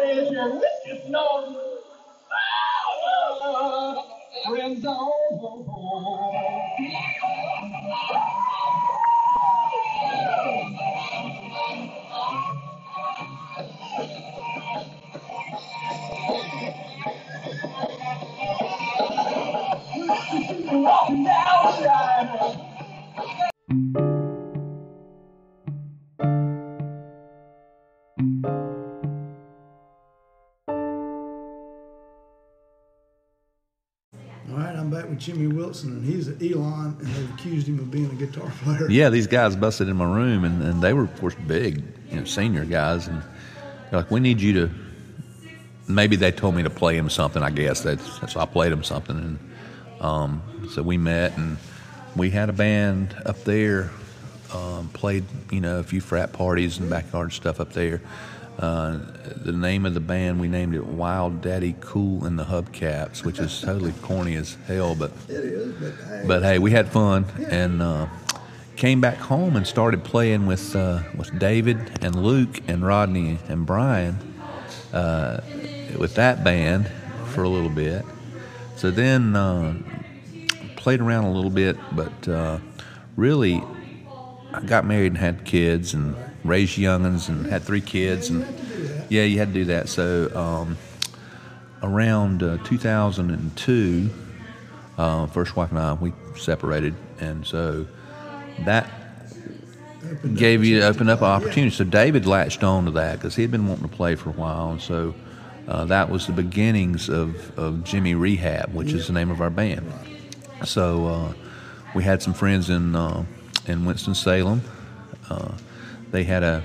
[35.21, 38.89] Jimmy Wilson, and he's at Elon, and they've accused him of being a guitar player.
[38.89, 42.17] Yeah, these guys busted in my room, and, and they were, of course, big, you
[42.17, 43.21] know, senior guys, and
[43.89, 44.71] they're like, "We need you to."
[45.87, 47.43] Maybe they told me to play him something.
[47.43, 49.39] I guess that's, that's so I played him something, and
[50.03, 51.57] um, so we met, and
[52.15, 53.91] we had a band up there.
[54.53, 58.01] Um, played, you know, a few frat parties and backyard stuff up there.
[58.59, 58.99] Uh,
[59.37, 63.39] the name of the band we named it Wild Daddy Cool and the Hubcaps, which
[63.39, 67.81] is totally corny as hell, but is, but hey, but hey, we had fun and
[67.81, 68.07] uh,
[68.75, 73.65] came back home and started playing with uh, with David and Luke and Rodney and
[73.65, 74.17] Brian
[74.93, 75.41] uh,
[75.97, 76.89] with that band
[77.27, 78.05] for a little bit.
[78.75, 79.75] So then uh,
[80.75, 82.59] played around a little bit, but uh,
[83.15, 83.63] really
[84.53, 88.45] I got married and had kids and raised youngins and had three kids and
[89.09, 89.89] yeah, you had to do that.
[89.89, 90.77] So um,
[91.83, 94.09] around uh, 2002
[94.97, 97.87] uh, first wife and I, we separated, and so
[98.65, 98.89] that
[100.09, 101.31] opened gave you opened up an Yeah.
[101.33, 101.75] opportunity.
[101.75, 104.33] So David latched on to that because he had been wanting to play for a
[104.33, 105.15] while, and so
[105.67, 109.49] uh, that was the beginnings of, of Jimmy Rehab, which is the name of our
[109.49, 109.91] band.
[110.65, 111.33] So uh,
[111.95, 113.25] we had some friends in uh,
[113.67, 114.61] in Winston Salem.
[116.11, 116.63] They had a,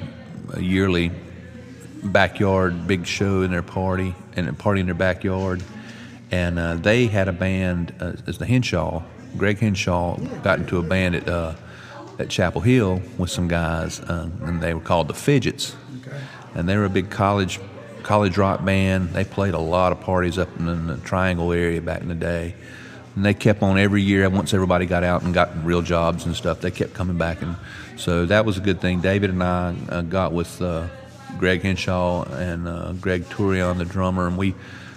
[0.55, 1.13] a yearly
[2.03, 5.63] backyard big show in their party and a party in their backyard,
[6.31, 9.03] and uh, they had a band uh, as the Henshaw.
[9.37, 11.55] Greg Henshaw got into a band at uh,
[12.19, 16.17] at Chapel Hill with some guys, uh, and they were called the Fidgets, Okay.
[16.55, 17.61] and they were a big college
[18.03, 19.11] college rock band.
[19.11, 22.55] They played a lot of parties up in the Triangle area back in the day.
[23.17, 24.29] And they kept on every year.
[24.29, 27.57] Once everybody got out and got real jobs and stuff, they kept coming back, and
[27.97, 29.01] so that was a good thing.
[29.01, 30.87] David and I uh, got with uh,
[31.39, 34.55] Greg Henshaw and uh, Greg Turion, the drummer, and we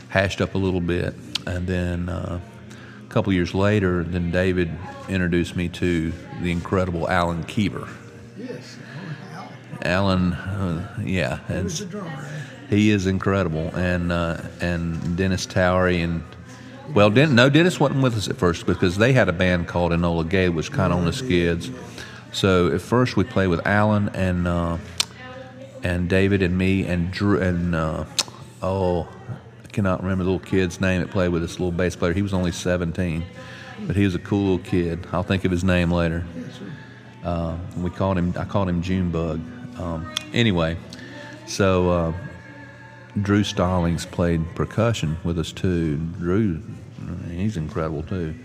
[0.09, 1.13] hashed up a little bit.
[1.47, 2.39] And then uh,
[3.01, 4.71] a couple years later, then David
[5.07, 7.87] introduced me to the incredible Alan Keever.
[8.37, 8.77] Yes.
[9.33, 9.49] Al,
[9.83, 12.29] Alan, uh, yeah, he and was the drummer.
[12.69, 16.23] he is incredible, and uh, and Dennis Towery and
[16.93, 19.91] well, Den- no, Dennis wasn't with us at first because they had a band called
[19.91, 21.69] Enola Gay, which kind of on the skids.
[22.31, 24.77] So at first we played with Alan and uh,
[25.83, 28.05] and David and me and Drew and uh,
[28.61, 29.07] oh,
[29.63, 32.13] I cannot remember the little kid's name that played with us, little bass player.
[32.13, 33.25] He was only seventeen,
[33.87, 35.07] but he was a cool little kid.
[35.11, 36.25] I'll think of his name later.
[37.23, 38.33] Uh, we called him.
[38.37, 39.39] I called him Junebug.
[39.79, 40.77] Um, anyway,
[41.45, 41.89] so.
[41.89, 42.13] Uh,
[43.23, 45.97] Drew Stallings played percussion with us too.
[46.19, 46.61] Drew,
[47.27, 48.35] he's incredible too.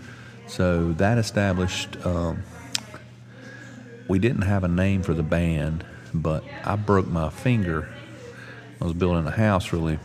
[0.47, 2.03] So that established.
[2.03, 2.43] Um,
[4.07, 7.89] we didn't have a name for the band, but I broke my finger.
[8.79, 9.99] I was building a house really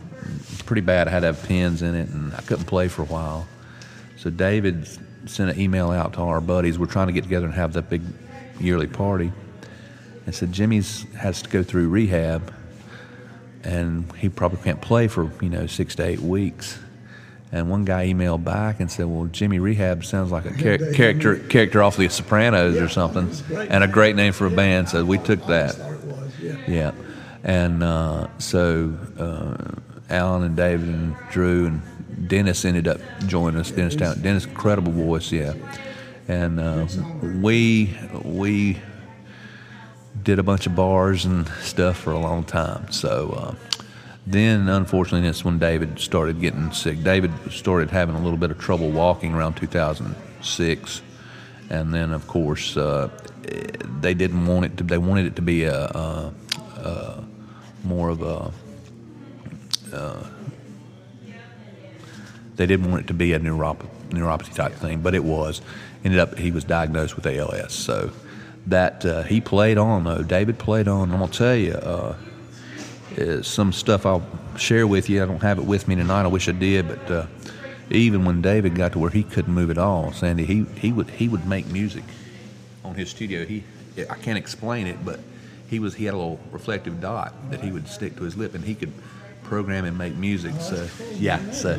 [0.65, 1.07] pretty bad.
[1.07, 3.47] I had to have pins in it, and I couldn't play for a while.
[4.17, 4.87] So David
[5.25, 6.79] sent an email out to all our buddies.
[6.79, 8.01] We're trying to get together and have that big
[8.59, 9.31] yearly party.
[10.25, 12.53] and said Jimmy's has to go through rehab,
[13.63, 16.79] and he probably can't play for you know six to eight weeks.
[17.53, 21.35] And one guy emailed back and said, "Well, Jimmy Rehab sounds like a char- character
[21.37, 23.29] character off The Sopranos or something,
[23.69, 25.75] and a great name for a band." So we took that.
[26.67, 26.91] Yeah,
[27.43, 31.81] and uh, so uh, Alan and David and Drew and
[32.29, 33.71] Dennis ended up joining us.
[33.71, 35.53] Dennis Town, Dennis, incredible voice, yeah,
[36.29, 36.87] and uh,
[37.41, 38.79] we we
[40.23, 42.89] did a bunch of bars and stuff for a long time.
[42.91, 43.55] So uh,
[44.27, 47.03] then, unfortunately, that's when David started getting sick.
[47.03, 51.01] David started having a little bit of trouble walking around 2006,
[51.69, 53.09] and then, of course, uh,
[53.99, 54.83] they didn't want it to.
[54.83, 56.33] They wanted it to be a, a,
[56.77, 57.23] a
[57.83, 58.51] more of a.
[59.95, 60.23] Uh,
[62.55, 65.61] they didn't want it to be a neuropathy, neuropathy type thing, but it was.
[66.03, 67.73] Ended up, he was diagnosed with ALS.
[67.73, 68.11] So
[68.67, 70.23] that uh, he played on though.
[70.23, 71.11] David played on.
[71.11, 72.15] I'm gonna tell you uh,
[73.43, 74.25] some stuff I'll
[74.57, 75.23] share with you.
[75.23, 76.23] I don't have it with me tonight.
[76.23, 77.25] I wish I did, but uh,
[77.89, 81.09] even when David got to where he couldn't move at all, Sandy, he he would
[81.09, 82.03] he would make music
[82.83, 83.45] on his studio.
[83.45, 83.63] He
[84.09, 85.19] I can't explain it, but
[85.69, 88.55] he was he had a little reflective dot that he would stick to his lip,
[88.55, 88.91] and he could
[89.43, 90.53] program and make music.
[90.61, 91.75] So yeah, so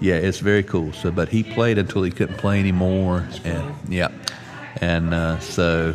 [0.00, 0.92] yeah, it's very cool.
[0.92, 4.10] So, but he played until he couldn't play anymore, and yeah,
[4.80, 5.94] and uh, so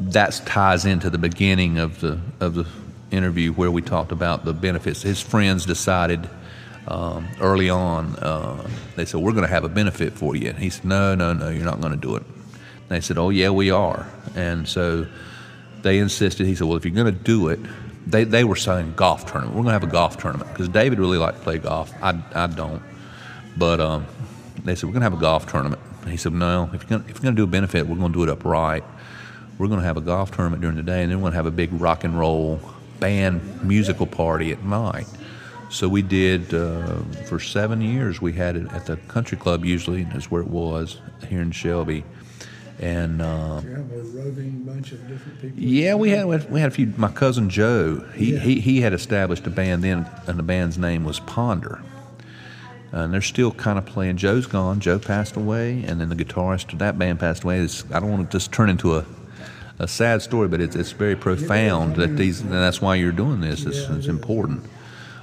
[0.00, 2.66] that ties into the beginning of the of the
[3.14, 5.02] interview where we talked about the benefits.
[5.02, 6.28] His friends decided
[6.86, 8.16] um, early on.
[8.16, 11.14] Uh, they said, "We're going to have a benefit for you," and he said, "No,
[11.14, 14.06] no, no, you're not going to do it." And they said, "Oh yeah, we are,"
[14.34, 15.06] and so
[15.82, 16.46] they insisted.
[16.46, 17.60] He said, "Well, if you're going to do it."
[18.06, 19.56] They, they were saying golf tournament.
[19.56, 21.90] We're going to have a golf tournament because David really liked to play golf.
[22.02, 22.82] I, I don't.
[23.56, 24.06] But um,
[24.64, 25.80] they said, We're going to have a golf tournament.
[26.02, 28.22] And he said, No, if you're going to do a benefit, we're going to do
[28.24, 28.84] it upright.
[29.58, 31.36] We're going to have a golf tournament during the day, and then we're going to
[31.36, 32.60] have a big rock and roll
[33.08, 35.06] band musical party at night.
[35.68, 36.96] So we did uh,
[37.28, 38.20] for seven years.
[38.22, 39.64] We had it at the country club.
[39.64, 42.04] Usually, is where it was here in Shelby,
[42.78, 45.58] and uh, You have a roving bunch of different people.
[45.62, 46.92] yeah, we had we had a few.
[46.96, 48.38] My cousin Joe, he Yeah.
[48.40, 51.82] he, he had established a band then, and the band's name was Ponder.
[52.92, 54.16] And they're still kind of playing.
[54.18, 54.78] Joe's gone.
[54.80, 57.58] Joe passed away, and then the guitarist of that band passed away.
[57.58, 59.04] It's, I don't want to just turn into a,
[59.78, 62.40] a sad story, but it's, it's very profound that these.
[62.40, 63.64] And that's why you're doing this.
[63.64, 64.64] It's, it's important.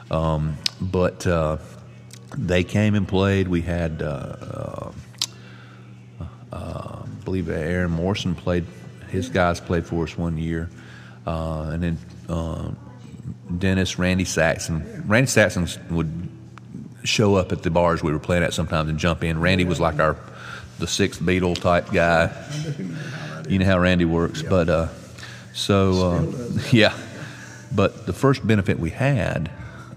[0.10, 1.58] Um, but uh,
[2.38, 3.48] they came and played.
[3.48, 4.92] We had, uh, uh,
[6.52, 8.66] uh, I believe Aaron Morrison played.
[9.10, 10.70] His guys played for us one year,
[11.28, 11.98] uh, and then
[12.30, 12.72] uh,
[13.58, 15.04] Dennis, Randy Saxon.
[15.06, 16.30] Randy Saxon would
[17.04, 19.42] show up at the bars we were playing at sometimes and jump in.
[19.42, 20.18] Randy was like our
[20.80, 22.32] the sixth Beatle type guy.
[23.52, 24.88] You know how Randy works, but uh,
[25.54, 26.98] so uh, yeah.
[27.74, 29.52] But the first benefit we had,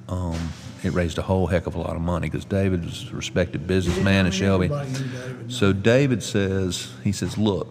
[0.09, 0.39] um,
[0.83, 3.67] it raised a whole heck of a lot of money because David was a respected
[3.67, 4.69] businessman in Shelby.
[4.69, 5.53] David.
[5.53, 7.69] So David says, he says, look,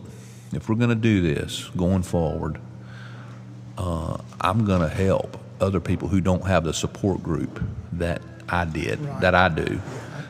[0.53, 2.59] if we're going to do this going forward,
[3.77, 7.61] uh, I'm going to help other people who don't have the support group
[7.93, 9.21] that I did, Right.
[9.21, 9.81] that I do.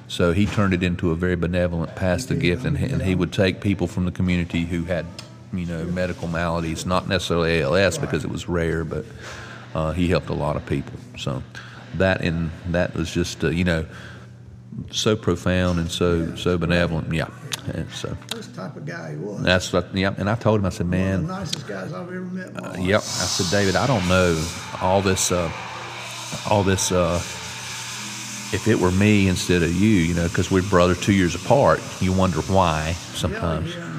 [0.08, 3.32] So he turned it into a very benevolent pass the gift, and, and he would
[3.34, 5.06] take people from the community who had,
[5.54, 9.06] you know, medical maladies, not necessarily ALS because it was rare, but
[9.76, 10.94] uh, he helped a lot of people.
[11.18, 11.44] So
[11.96, 13.86] that and that was just, uh, you know,
[14.92, 17.14] so profound and so so benevolent.
[17.14, 17.30] Yeah,
[17.74, 19.44] and so That's the type of guy he was.
[19.44, 19.96] that's what.
[19.96, 22.22] Yeah, and I told him, I said, One man, of the nicest guys I've ever
[22.22, 22.54] met.
[22.62, 22.80] life.
[22.80, 23.00] Yep.
[23.00, 24.44] I said, David, I don't know
[24.82, 25.32] all this.
[25.32, 25.52] Uh,
[26.50, 26.92] all this.
[26.92, 27.22] Uh,
[28.56, 31.82] if it were me instead of you, you know, because we're brothers two years apart,
[32.00, 33.74] you wonder why sometimes.
[33.74, 33.93] Yeah, yeah.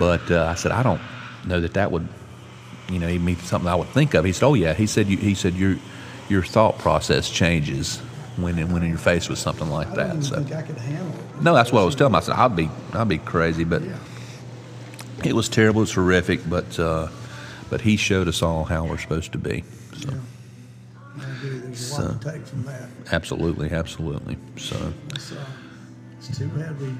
[0.00, 1.00] But uh, I said, I don't
[1.46, 2.08] know that that would,
[2.90, 4.24] you know, even be something I would think of.
[4.24, 4.72] He said, Oh yeah.
[4.72, 5.76] He said, you, he said your
[6.28, 7.98] your thought process changes
[8.36, 10.24] when when you're faced with something like that.
[10.24, 11.42] So think I could handle it.
[11.42, 12.16] no, that's what I was telling him.
[12.16, 13.96] I said, I'd be I'd be crazy, but Yeah.
[15.22, 15.80] it was terrible.
[15.80, 17.08] It was horrific, but uh,
[17.68, 19.62] but he showed us all how we're supposed to be.
[19.96, 21.74] So Yeah.
[21.74, 22.88] So- to take from that.
[23.12, 24.36] absolutely, absolutely.
[24.56, 25.36] So It's, uh,
[26.18, 26.94] it's too bad we,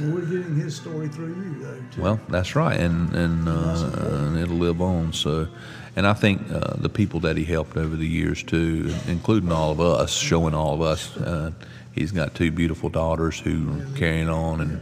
[0.00, 1.82] well, we're getting his story through you, though.
[1.92, 2.02] Too.
[2.02, 5.12] well, that's right, and and, uh, and it'll live on.
[5.12, 5.48] So,
[5.96, 9.70] and I think uh, the people that he helped over the years too, including all
[9.70, 11.16] of us, showing all of us.
[11.16, 11.52] Uh,
[11.92, 14.80] he's got two beautiful daughters who are carrying on, and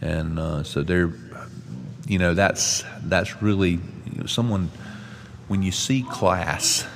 [0.00, 1.12] and uh, so they're,
[2.06, 4.70] you know, that's that's really you know, someone
[5.48, 6.86] when you see class.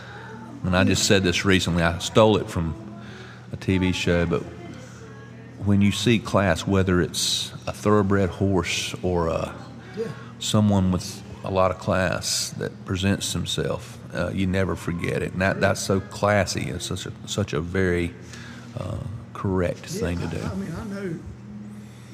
[0.65, 1.83] And I just said this recently.
[1.83, 2.75] I stole it from
[3.53, 4.43] a TV show, but
[5.65, 9.55] when you see class, whether it's a thoroughbred horse or a,
[9.97, 10.07] yeah.
[10.39, 13.99] someone with a lot of class that presents himself.
[14.15, 16.71] Uh, you never forget it, and that, that's so classy.
[16.71, 18.15] It's such a such a very
[18.79, 18.97] uh,
[19.35, 20.43] correct Yeah, thing to do.
[20.43, 21.19] I, I mean, I know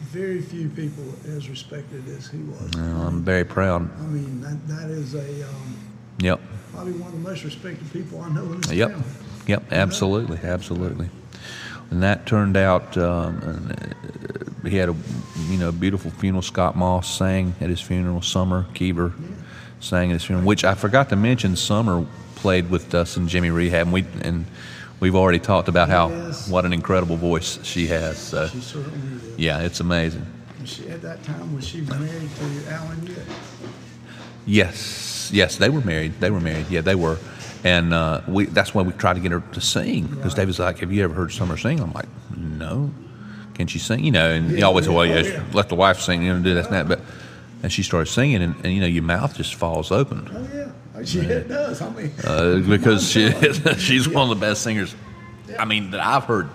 [0.00, 2.76] very few people as respected as he was.
[2.76, 3.88] I'm very proud.
[3.98, 5.76] I mean, that, that is a um,
[6.18, 6.40] Yep.
[6.72, 8.90] probably one of the most respected people I know in this Yep.
[8.90, 9.04] town.
[9.46, 9.72] Yep.
[9.72, 10.38] Absolutely.
[10.42, 11.08] Absolutely.
[11.92, 12.96] And that turned out.
[12.96, 13.70] Um,
[14.64, 14.96] uh, he had a
[15.50, 16.40] you know beautiful funeral.
[16.40, 18.22] Scott Moss sang at his funeral.
[18.22, 19.12] Summer Kiever
[19.78, 21.54] sang at his funeral, which I forgot to mention.
[21.54, 24.46] Summer played with us in Jimmy Rehab, and we and
[25.00, 26.48] we've already talked about how Yes.
[26.48, 28.16] what an incredible voice she has.
[28.16, 28.84] So She
[29.36, 30.24] yeah, it's amazing.
[30.60, 33.26] And She, at that time, was she married to Alan yet?
[34.46, 36.14] Yes, yes, they were married.
[36.20, 36.66] They were married.
[36.70, 37.18] Yeah, they were,
[37.64, 38.46] and uh, we.
[38.46, 40.34] That's why we tried to get her to sing because.
[40.34, 42.90] David's like, "Have you ever heard Summer sing?" I'm like, "No."
[43.54, 44.02] Can she sing?
[44.04, 45.44] You know, and he Yeah, always said, "Well, yeah, yeah.
[45.52, 47.00] let the wife sing, you know, do this and that." But
[47.62, 50.48] and she started singing, and, and you know, your mouth just falls open Oh
[50.96, 51.80] yeah, she it does.
[51.82, 53.30] I mean, uh, because she
[53.78, 54.94] she's one of the best singers.
[55.58, 56.48] I mean, that I've heard.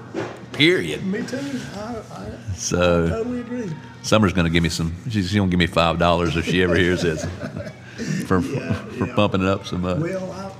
[0.53, 1.05] Period.
[1.05, 1.37] me too.
[1.75, 3.71] I, I So totally agree.
[4.01, 4.95] Summer's going to give me some.
[5.09, 7.23] She's going to give me five dollars if she ever hears this
[8.27, 9.13] for for yeah.
[9.15, 9.99] pumping it up so much.
[9.99, 10.51] Well, I,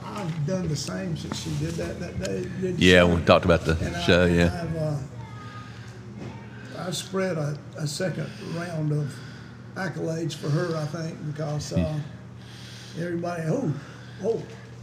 [0.48, 2.42] done the same since she did that that day.
[2.62, 4.24] the Yeah, we talked about the And show.
[4.26, 4.98] and Yeah, I've, uh,
[6.88, 9.14] I've spread a, a second round of
[9.76, 12.00] accolades for her, I think, because uh,
[13.00, 13.74] everybody, oh,
[14.24, 14.42] oh,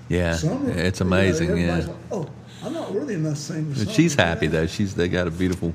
[0.08, 0.70] yeah, Summer.
[0.70, 1.56] it's You know, amazing.
[1.56, 2.28] Yeah, like, oh,
[2.62, 4.66] I'm not worthy enough to sing But she's happy though.
[4.66, 5.72] She's they got a beautiful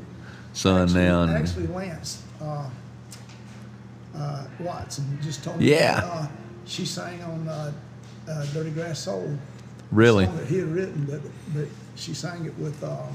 [0.53, 1.23] son Actually, now.
[1.23, 2.69] And, actually, Lance uh,
[4.15, 5.71] uh, Watson just told me.
[5.71, 5.95] Yeah.
[5.95, 6.27] that, uh,
[6.65, 7.71] she sang on uh,
[8.29, 9.35] uh, "Dirty Grass Soul."
[9.91, 10.25] Really?
[10.25, 11.21] song that he had written, but
[11.53, 13.07] but she sang it with um,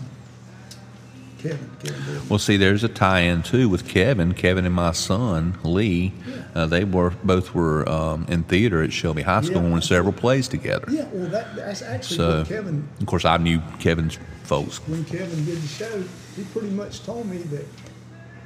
[1.39, 1.71] Kevin.
[1.83, 4.35] Kevin well, see, there's a tie-in too with Kevin.
[4.35, 6.13] Kevin and my son Lee,
[6.55, 9.83] uh, they were both were um, in theater at Shelby High School and were in
[9.83, 10.87] several plays together.
[10.91, 12.89] Yeah, well, that, that's actually So, what Kevin.
[13.01, 14.79] of course, I knew Kevin's folks.
[14.89, 16.03] When Kevin did the show,
[16.35, 17.67] he pretty much told me that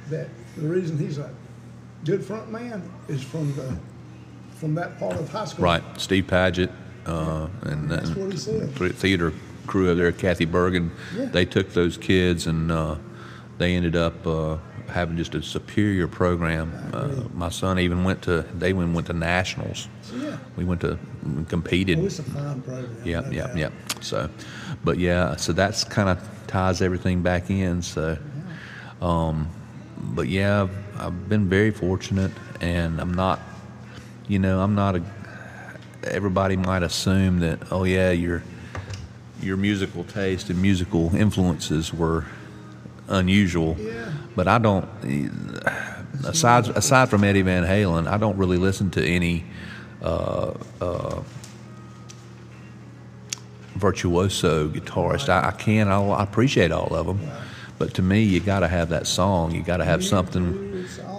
[0.09, 0.27] that
[0.57, 1.33] the reason he's a
[2.03, 3.77] good front man is from the
[4.55, 5.63] from that part of high school.
[5.63, 6.69] Right, Steve Paget
[7.09, 8.75] uh, and, That's and what he said.
[8.75, 9.33] the theater
[9.67, 10.91] crew over there, Kathy Bergen.
[11.15, 11.25] Yeah.
[11.25, 12.95] They took those kids and uh,
[13.57, 14.57] they ended up uh,
[14.87, 16.71] having just a superior program.
[16.93, 19.87] Uh, my son even went to they even went to nationals.
[20.13, 20.37] Yeah.
[20.55, 20.97] We went to
[21.47, 21.99] competed.
[21.99, 22.97] Oh, it's a fine program.
[23.05, 23.57] Yeah, no yeah, doubt.
[23.57, 23.69] yeah.
[24.01, 24.29] So,
[24.83, 27.81] but yeah, so that's kind of ties everything back in.
[27.81, 28.17] So,
[29.01, 29.49] um,
[29.97, 32.31] but yeah, I've, I've been very fortunate,
[32.61, 33.39] and I'm not,
[34.27, 35.03] you know, I'm not a.
[36.03, 38.43] Everybody might assume that, oh yeah, your
[39.41, 42.25] your musical taste and musical influences were
[43.07, 44.11] unusual, Yeah.
[44.35, 44.87] but I don't.
[46.25, 49.45] Aside aside from Eddie Van Halen, I don't really listen to any.
[50.01, 51.21] Uh, uh,
[53.75, 55.29] virtuoso guitarist.
[55.29, 55.87] I, I can.
[55.87, 57.19] I, I appreciate all of them,
[57.77, 59.51] but to me, you got to have that song.
[59.53, 60.68] You got to have something.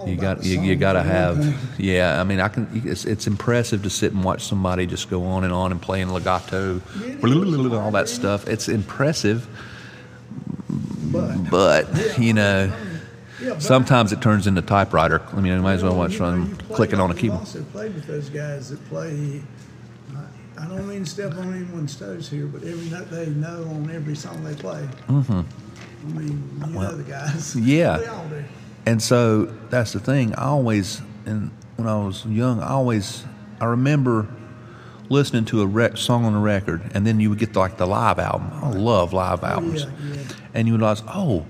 [0.05, 1.79] You got you, you got to have.
[1.79, 2.69] Yeah, I mean, I can.
[2.85, 6.09] It's, it's impressive to sit and watch somebody just go on and on and playing
[6.09, 7.73] legato, It is.
[7.73, 8.47] all that stuff.
[8.47, 9.47] It's impressive,
[11.11, 12.71] But but you know,
[13.41, 15.21] yeah, sometimes it turns into typewriter.
[15.33, 17.39] I mean, you might as well Well, watch them clicking on a keyboard.
[17.41, 19.41] also played with those guys that play.
[20.57, 23.89] I- don't mean to step on anyone's toes here, but every note they know on
[23.91, 24.87] every song they play.
[25.07, 25.41] Mm-hmm.
[26.03, 27.55] I mean, you know the guys.
[27.55, 27.97] yeah.
[28.85, 28.91] We all do.
[28.91, 30.33] And so that's the thing.
[30.35, 33.23] I always, and when I was young, I always,
[33.59, 34.27] I remember
[35.09, 37.85] listening to a rec- song on the record, and then you would get like the
[37.85, 38.49] live album.
[38.53, 40.23] I love live oh, albums, yeah, yeah.
[40.53, 41.45] and you would realize, oh,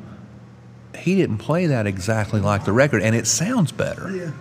[0.98, 4.12] he didn't play that exactly like the record, and it sounds better.
[4.16, 4.32] Yeah,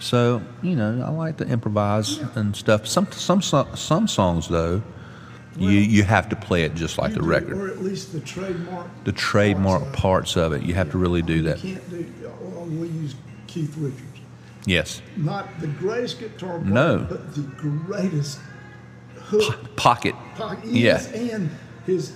[0.00, 2.86] So you know, I like to improvise and stuff.
[2.86, 4.82] Some some some songs though,
[5.58, 7.52] you you have to play it just like the do, record.
[7.56, 8.86] or at least the trademark.
[9.04, 11.62] The trademark parts parts of it, you have to really do that.
[11.62, 12.12] You can't do.
[12.40, 13.14] Well, we use
[13.46, 14.02] Keith Richards.
[14.64, 16.98] Yes, Not the greatest guitar player, No.
[17.08, 18.38] but the greatest
[19.16, 20.14] hook pocket.
[20.36, 20.64] pocket.
[20.66, 20.92] Yeah.
[20.92, 21.50] Yes, and
[21.84, 22.12] his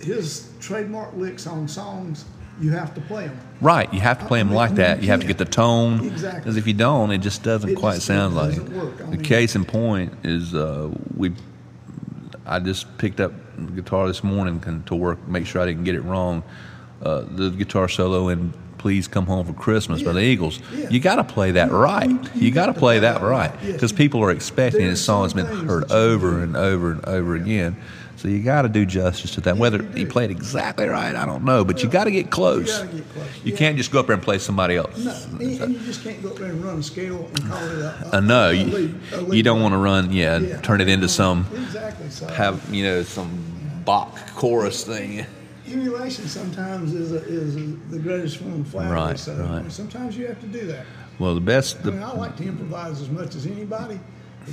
[0.00, 2.24] his trademark licks on songs,
[2.60, 3.38] you have to play them.
[3.60, 4.98] Right, you have to play them I mean, like that.
[4.98, 6.04] you You have to get the tone.
[6.06, 6.40] Exactly.
[6.40, 8.68] Because if you don't, it just doesn't It quite just sound like it.
[8.68, 8.94] work.
[9.00, 11.32] I The mean- case in point is uh, we.
[12.48, 15.94] I just picked up the guitar this morning to work, make sure I didn't get
[15.94, 16.42] it wrong.
[17.02, 20.60] Uh, the guitar solo in "Please Come Home for Christmas" by the Eagles.
[20.74, 20.88] Yeah.
[20.88, 22.08] You got to play that right.
[22.10, 25.46] you- You, got to play that right because people are expecting This song has been
[25.46, 27.76] heard over and over and over again.
[28.18, 29.56] So you got to do justice to that.
[29.56, 32.78] Whether you he played exactly right, I don't know, but you got to get close.
[32.78, 33.58] gotta get close, You yeah.
[33.58, 34.98] can't just go up there and play somebody else.
[34.98, 37.62] No, and, and you just can't go up there and run a scale and call
[37.64, 38.08] it a.
[38.12, 40.10] a Uh, no, a you, lead- a you don't want to run.
[40.10, 42.10] yeah, turn it into some Exactly.
[42.10, 43.30] So have you know some
[43.84, 45.24] Bach chorus thing.
[45.68, 47.54] emulation sometimes is a, is
[47.90, 48.94] the greatest form of flattery.
[48.96, 49.70] Right, so right.
[49.70, 50.84] Sometimes you have to do that.
[51.20, 53.98] Well, the best, I mean, the, I like to improvise as much as anybody,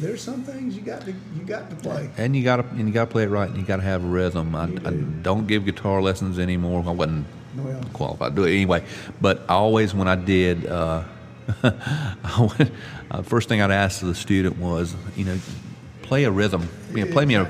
[0.01, 2.09] there's some things you got to you got to play.
[2.17, 3.83] and you got to and you got to play it right, and you got to
[3.83, 4.55] have a rhythm.
[4.55, 4.91] I, I
[5.21, 6.83] don't give guitar lessons anymore.
[6.85, 7.25] I wasn't
[7.57, 8.83] Well, qualified to do it anyway.
[9.21, 11.03] But I always, when I did, uh,
[11.63, 12.71] I went,
[13.11, 15.37] uh, first thing I'd ask the student was, you know,
[16.01, 16.67] play a rhythm.
[16.91, 17.49] You know, play me a,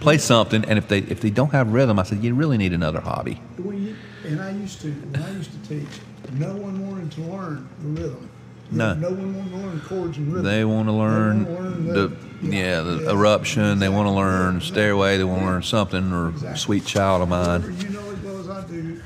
[0.00, 0.64] play something.
[0.64, 3.40] And if they if they don't have rhythm, I said, you really need another hobby.
[3.58, 5.88] you, and I used to when I used to teach,
[6.34, 8.30] no one wanted to learn the rhythm.
[8.72, 8.94] No.
[8.94, 10.44] no one wanted to learn chords and rhythm.
[10.50, 12.16] They want to learn learn the, the-
[12.56, 13.78] yeah the yeah, eruption.
[13.78, 15.16] They want to learn stairway.
[15.18, 16.58] They want to learn something or Exactly.
[16.58, 17.62] sweet child of mine.
[17.78, 19.00] you know as well as I do.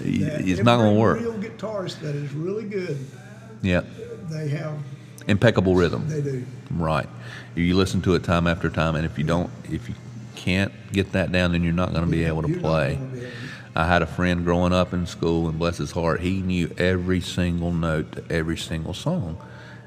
[0.00, 1.20] It's not going to work.
[1.20, 2.98] Real guitarist that is really good,
[3.62, 3.82] Yeah,
[4.28, 4.76] they have
[5.28, 6.08] impeccable rhythm.
[6.08, 6.44] they do.
[6.70, 7.08] Right.
[7.54, 9.94] You listen to it time after time, and if you don't, if you
[10.34, 12.98] can't get that down, then you're not going to be able to play.
[13.74, 15.90] Gonna be able to- I had a friend growing up in school, and bless his
[15.90, 19.38] heart, he knew every single note to every single song.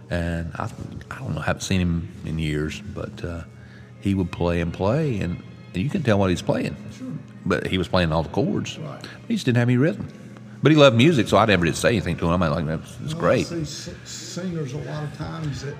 [0.09, 0.69] And I,
[1.11, 3.41] I don't know, I haven't seen him in years, but uh,
[3.99, 5.41] he would play and play, and,
[5.73, 6.75] and you can tell what he's playing.
[6.97, 7.07] Sure.
[7.45, 8.77] But he was playing all the chords.
[8.79, 9.05] Right.
[9.27, 10.07] He just didn't have any rhythm.
[10.63, 12.41] But he loved music, so I never did say anything to him.
[12.41, 13.51] I'm like, that's it's Well, great.
[13.51, 15.75] I see singers a lot of times that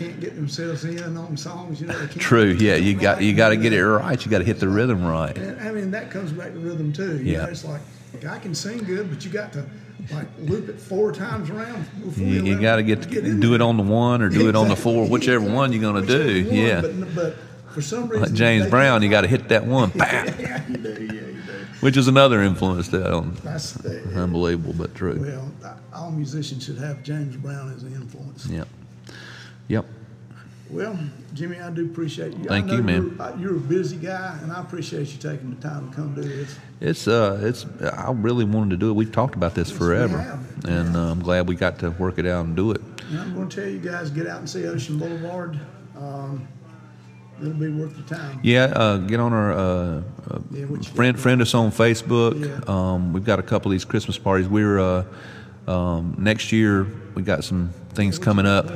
[0.00, 1.80] can't get themselves in on songs.
[1.80, 2.76] You know, True, yeah.
[2.76, 4.22] You got you got to get it right.
[4.24, 5.36] You got to hit the rhythm right.
[5.36, 7.18] And I mean, that comes back to rhythm too.
[7.18, 7.42] You Yeah.
[7.44, 7.80] know, it's like,
[8.28, 9.64] I can sing good, but you got to
[10.12, 13.54] like loop it four times around before You, you got to get, do there.
[13.54, 15.10] it on the one or do it on the four, Exactly.
[15.12, 16.46] whichever one you're going to do.
[16.46, 17.36] One, Yeah, But, but
[17.74, 20.88] for some reason, like James Brown, you got to hit that one, yeah, you do,
[20.90, 21.52] yeah, you do.
[21.80, 25.18] which is another influence that on That's the, unbelievable but true.
[25.20, 28.46] well, all musicians should have James Brown as an influence.
[28.46, 28.66] Yep,
[29.70, 29.86] yep.
[30.70, 30.96] Well,
[31.34, 32.44] Jimmy, I do appreciate you.
[32.44, 33.14] Thank you, man.
[33.16, 36.14] You're, uh, you're a busy guy, and I appreciate you taking the time to come
[36.14, 36.56] do this.
[36.80, 37.66] It's uh, it's.
[37.80, 38.94] I really wanted to do it.
[38.94, 42.26] We've talked about this we forever, and uh, I'm glad we got to work it
[42.26, 42.80] out and do it.
[43.10, 45.58] And I'm going to tell you guys, get out and see Ocean Boulevard.
[45.96, 46.46] Um,
[47.40, 48.38] it'll be worth the time.
[48.42, 52.40] Yeah, uh, get on our uh, uh, Yeah, friend friend us on Facebook.
[52.40, 52.60] Yeah.
[52.72, 54.48] Um, we've got a couple of these Christmas parties.
[54.48, 55.04] We're uh,
[55.66, 56.86] um, next year.
[57.14, 58.66] We got some things coming up.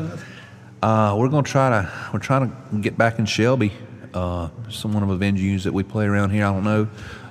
[0.85, 3.73] Uh, we're gonna try to we're trying to get back in Shelby.
[4.13, 6.45] Uh, some one of the venues that we play around here.
[6.45, 6.89] I don't know.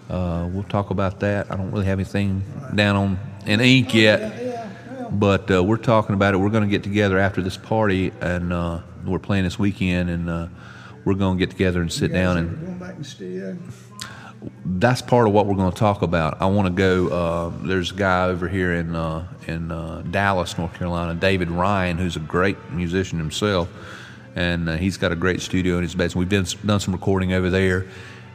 [0.09, 1.51] Uh, we'll talk about that.
[1.51, 2.43] I don't really have anything
[2.73, 4.19] down on in ink yet.
[4.19, 6.37] Yeah, yeah, well, But uh, we're talking about it.
[6.37, 10.29] We're going to get together after this party, and uh, we're playing this weekend, and
[10.31, 10.47] uh,
[11.05, 12.37] we're going to get together and sit down.
[12.37, 12.79] And
[14.65, 16.41] that's part of what we're going to talk about.
[16.41, 17.07] I want to go.
[17.07, 21.97] Uh, there's a guy over here in uh, in uh, Dallas, North Carolina, David Ryan,
[21.97, 23.69] who's a great musician himself,
[24.35, 26.29] and uh, he's got a great studio in his basement.
[26.29, 27.87] We've done done some recording over there,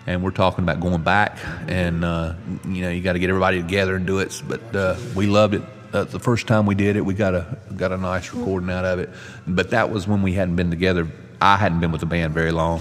[0.06, 1.38] and we're talking about going back.
[1.66, 2.34] And uh,
[2.66, 4.42] you know, you got to get everybody together and do it.
[4.46, 5.62] But uh, we loved it.
[5.90, 8.98] The first time we did it, we got a got a nice recording out of
[8.98, 9.10] it.
[9.46, 11.08] But that was when we hadn't been together.
[11.40, 12.80] I hadn't been with the band very long,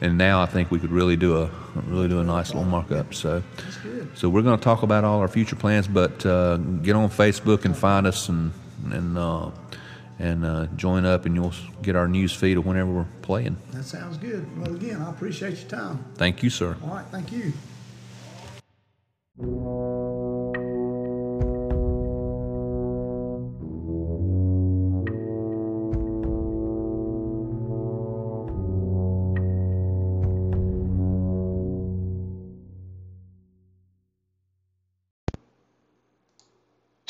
[0.00, 1.50] and now I think we could really do a
[1.86, 3.14] really do a nice little markup.
[3.14, 3.42] So,
[4.14, 5.88] so we're going to talk about all our future plans.
[5.88, 8.52] But uh, get on Facebook and find us and
[8.90, 9.50] and uh,
[10.18, 13.56] and uh, join up, and you'll get our news feed of whenever we're playing.
[13.72, 14.46] That sounds good.
[14.58, 16.04] Well, again, I appreciate your time.
[16.14, 16.76] Thank you, sir.
[16.82, 17.52] All right, thank you.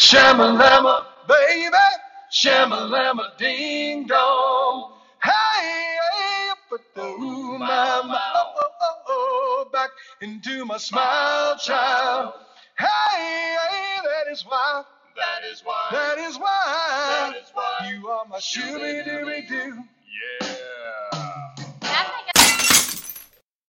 [0.06, 1.76] Shamalama, baby.
[2.30, 4.92] Shamalama, ding dong.
[5.20, 6.50] Hey, hey,
[6.94, 9.90] the ooh my mouth, oh, oh, oh, back
[10.20, 12.34] into my smile, child.
[12.78, 12.86] Hey,
[13.68, 14.84] hey, that is why.
[15.16, 15.88] That is why.
[15.90, 17.32] That is why.
[17.32, 17.90] That is why.
[17.92, 19.82] You are my shooby dooby doo.
[20.62, 21.26] Yeah.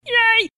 [0.05, 0.49] Yay!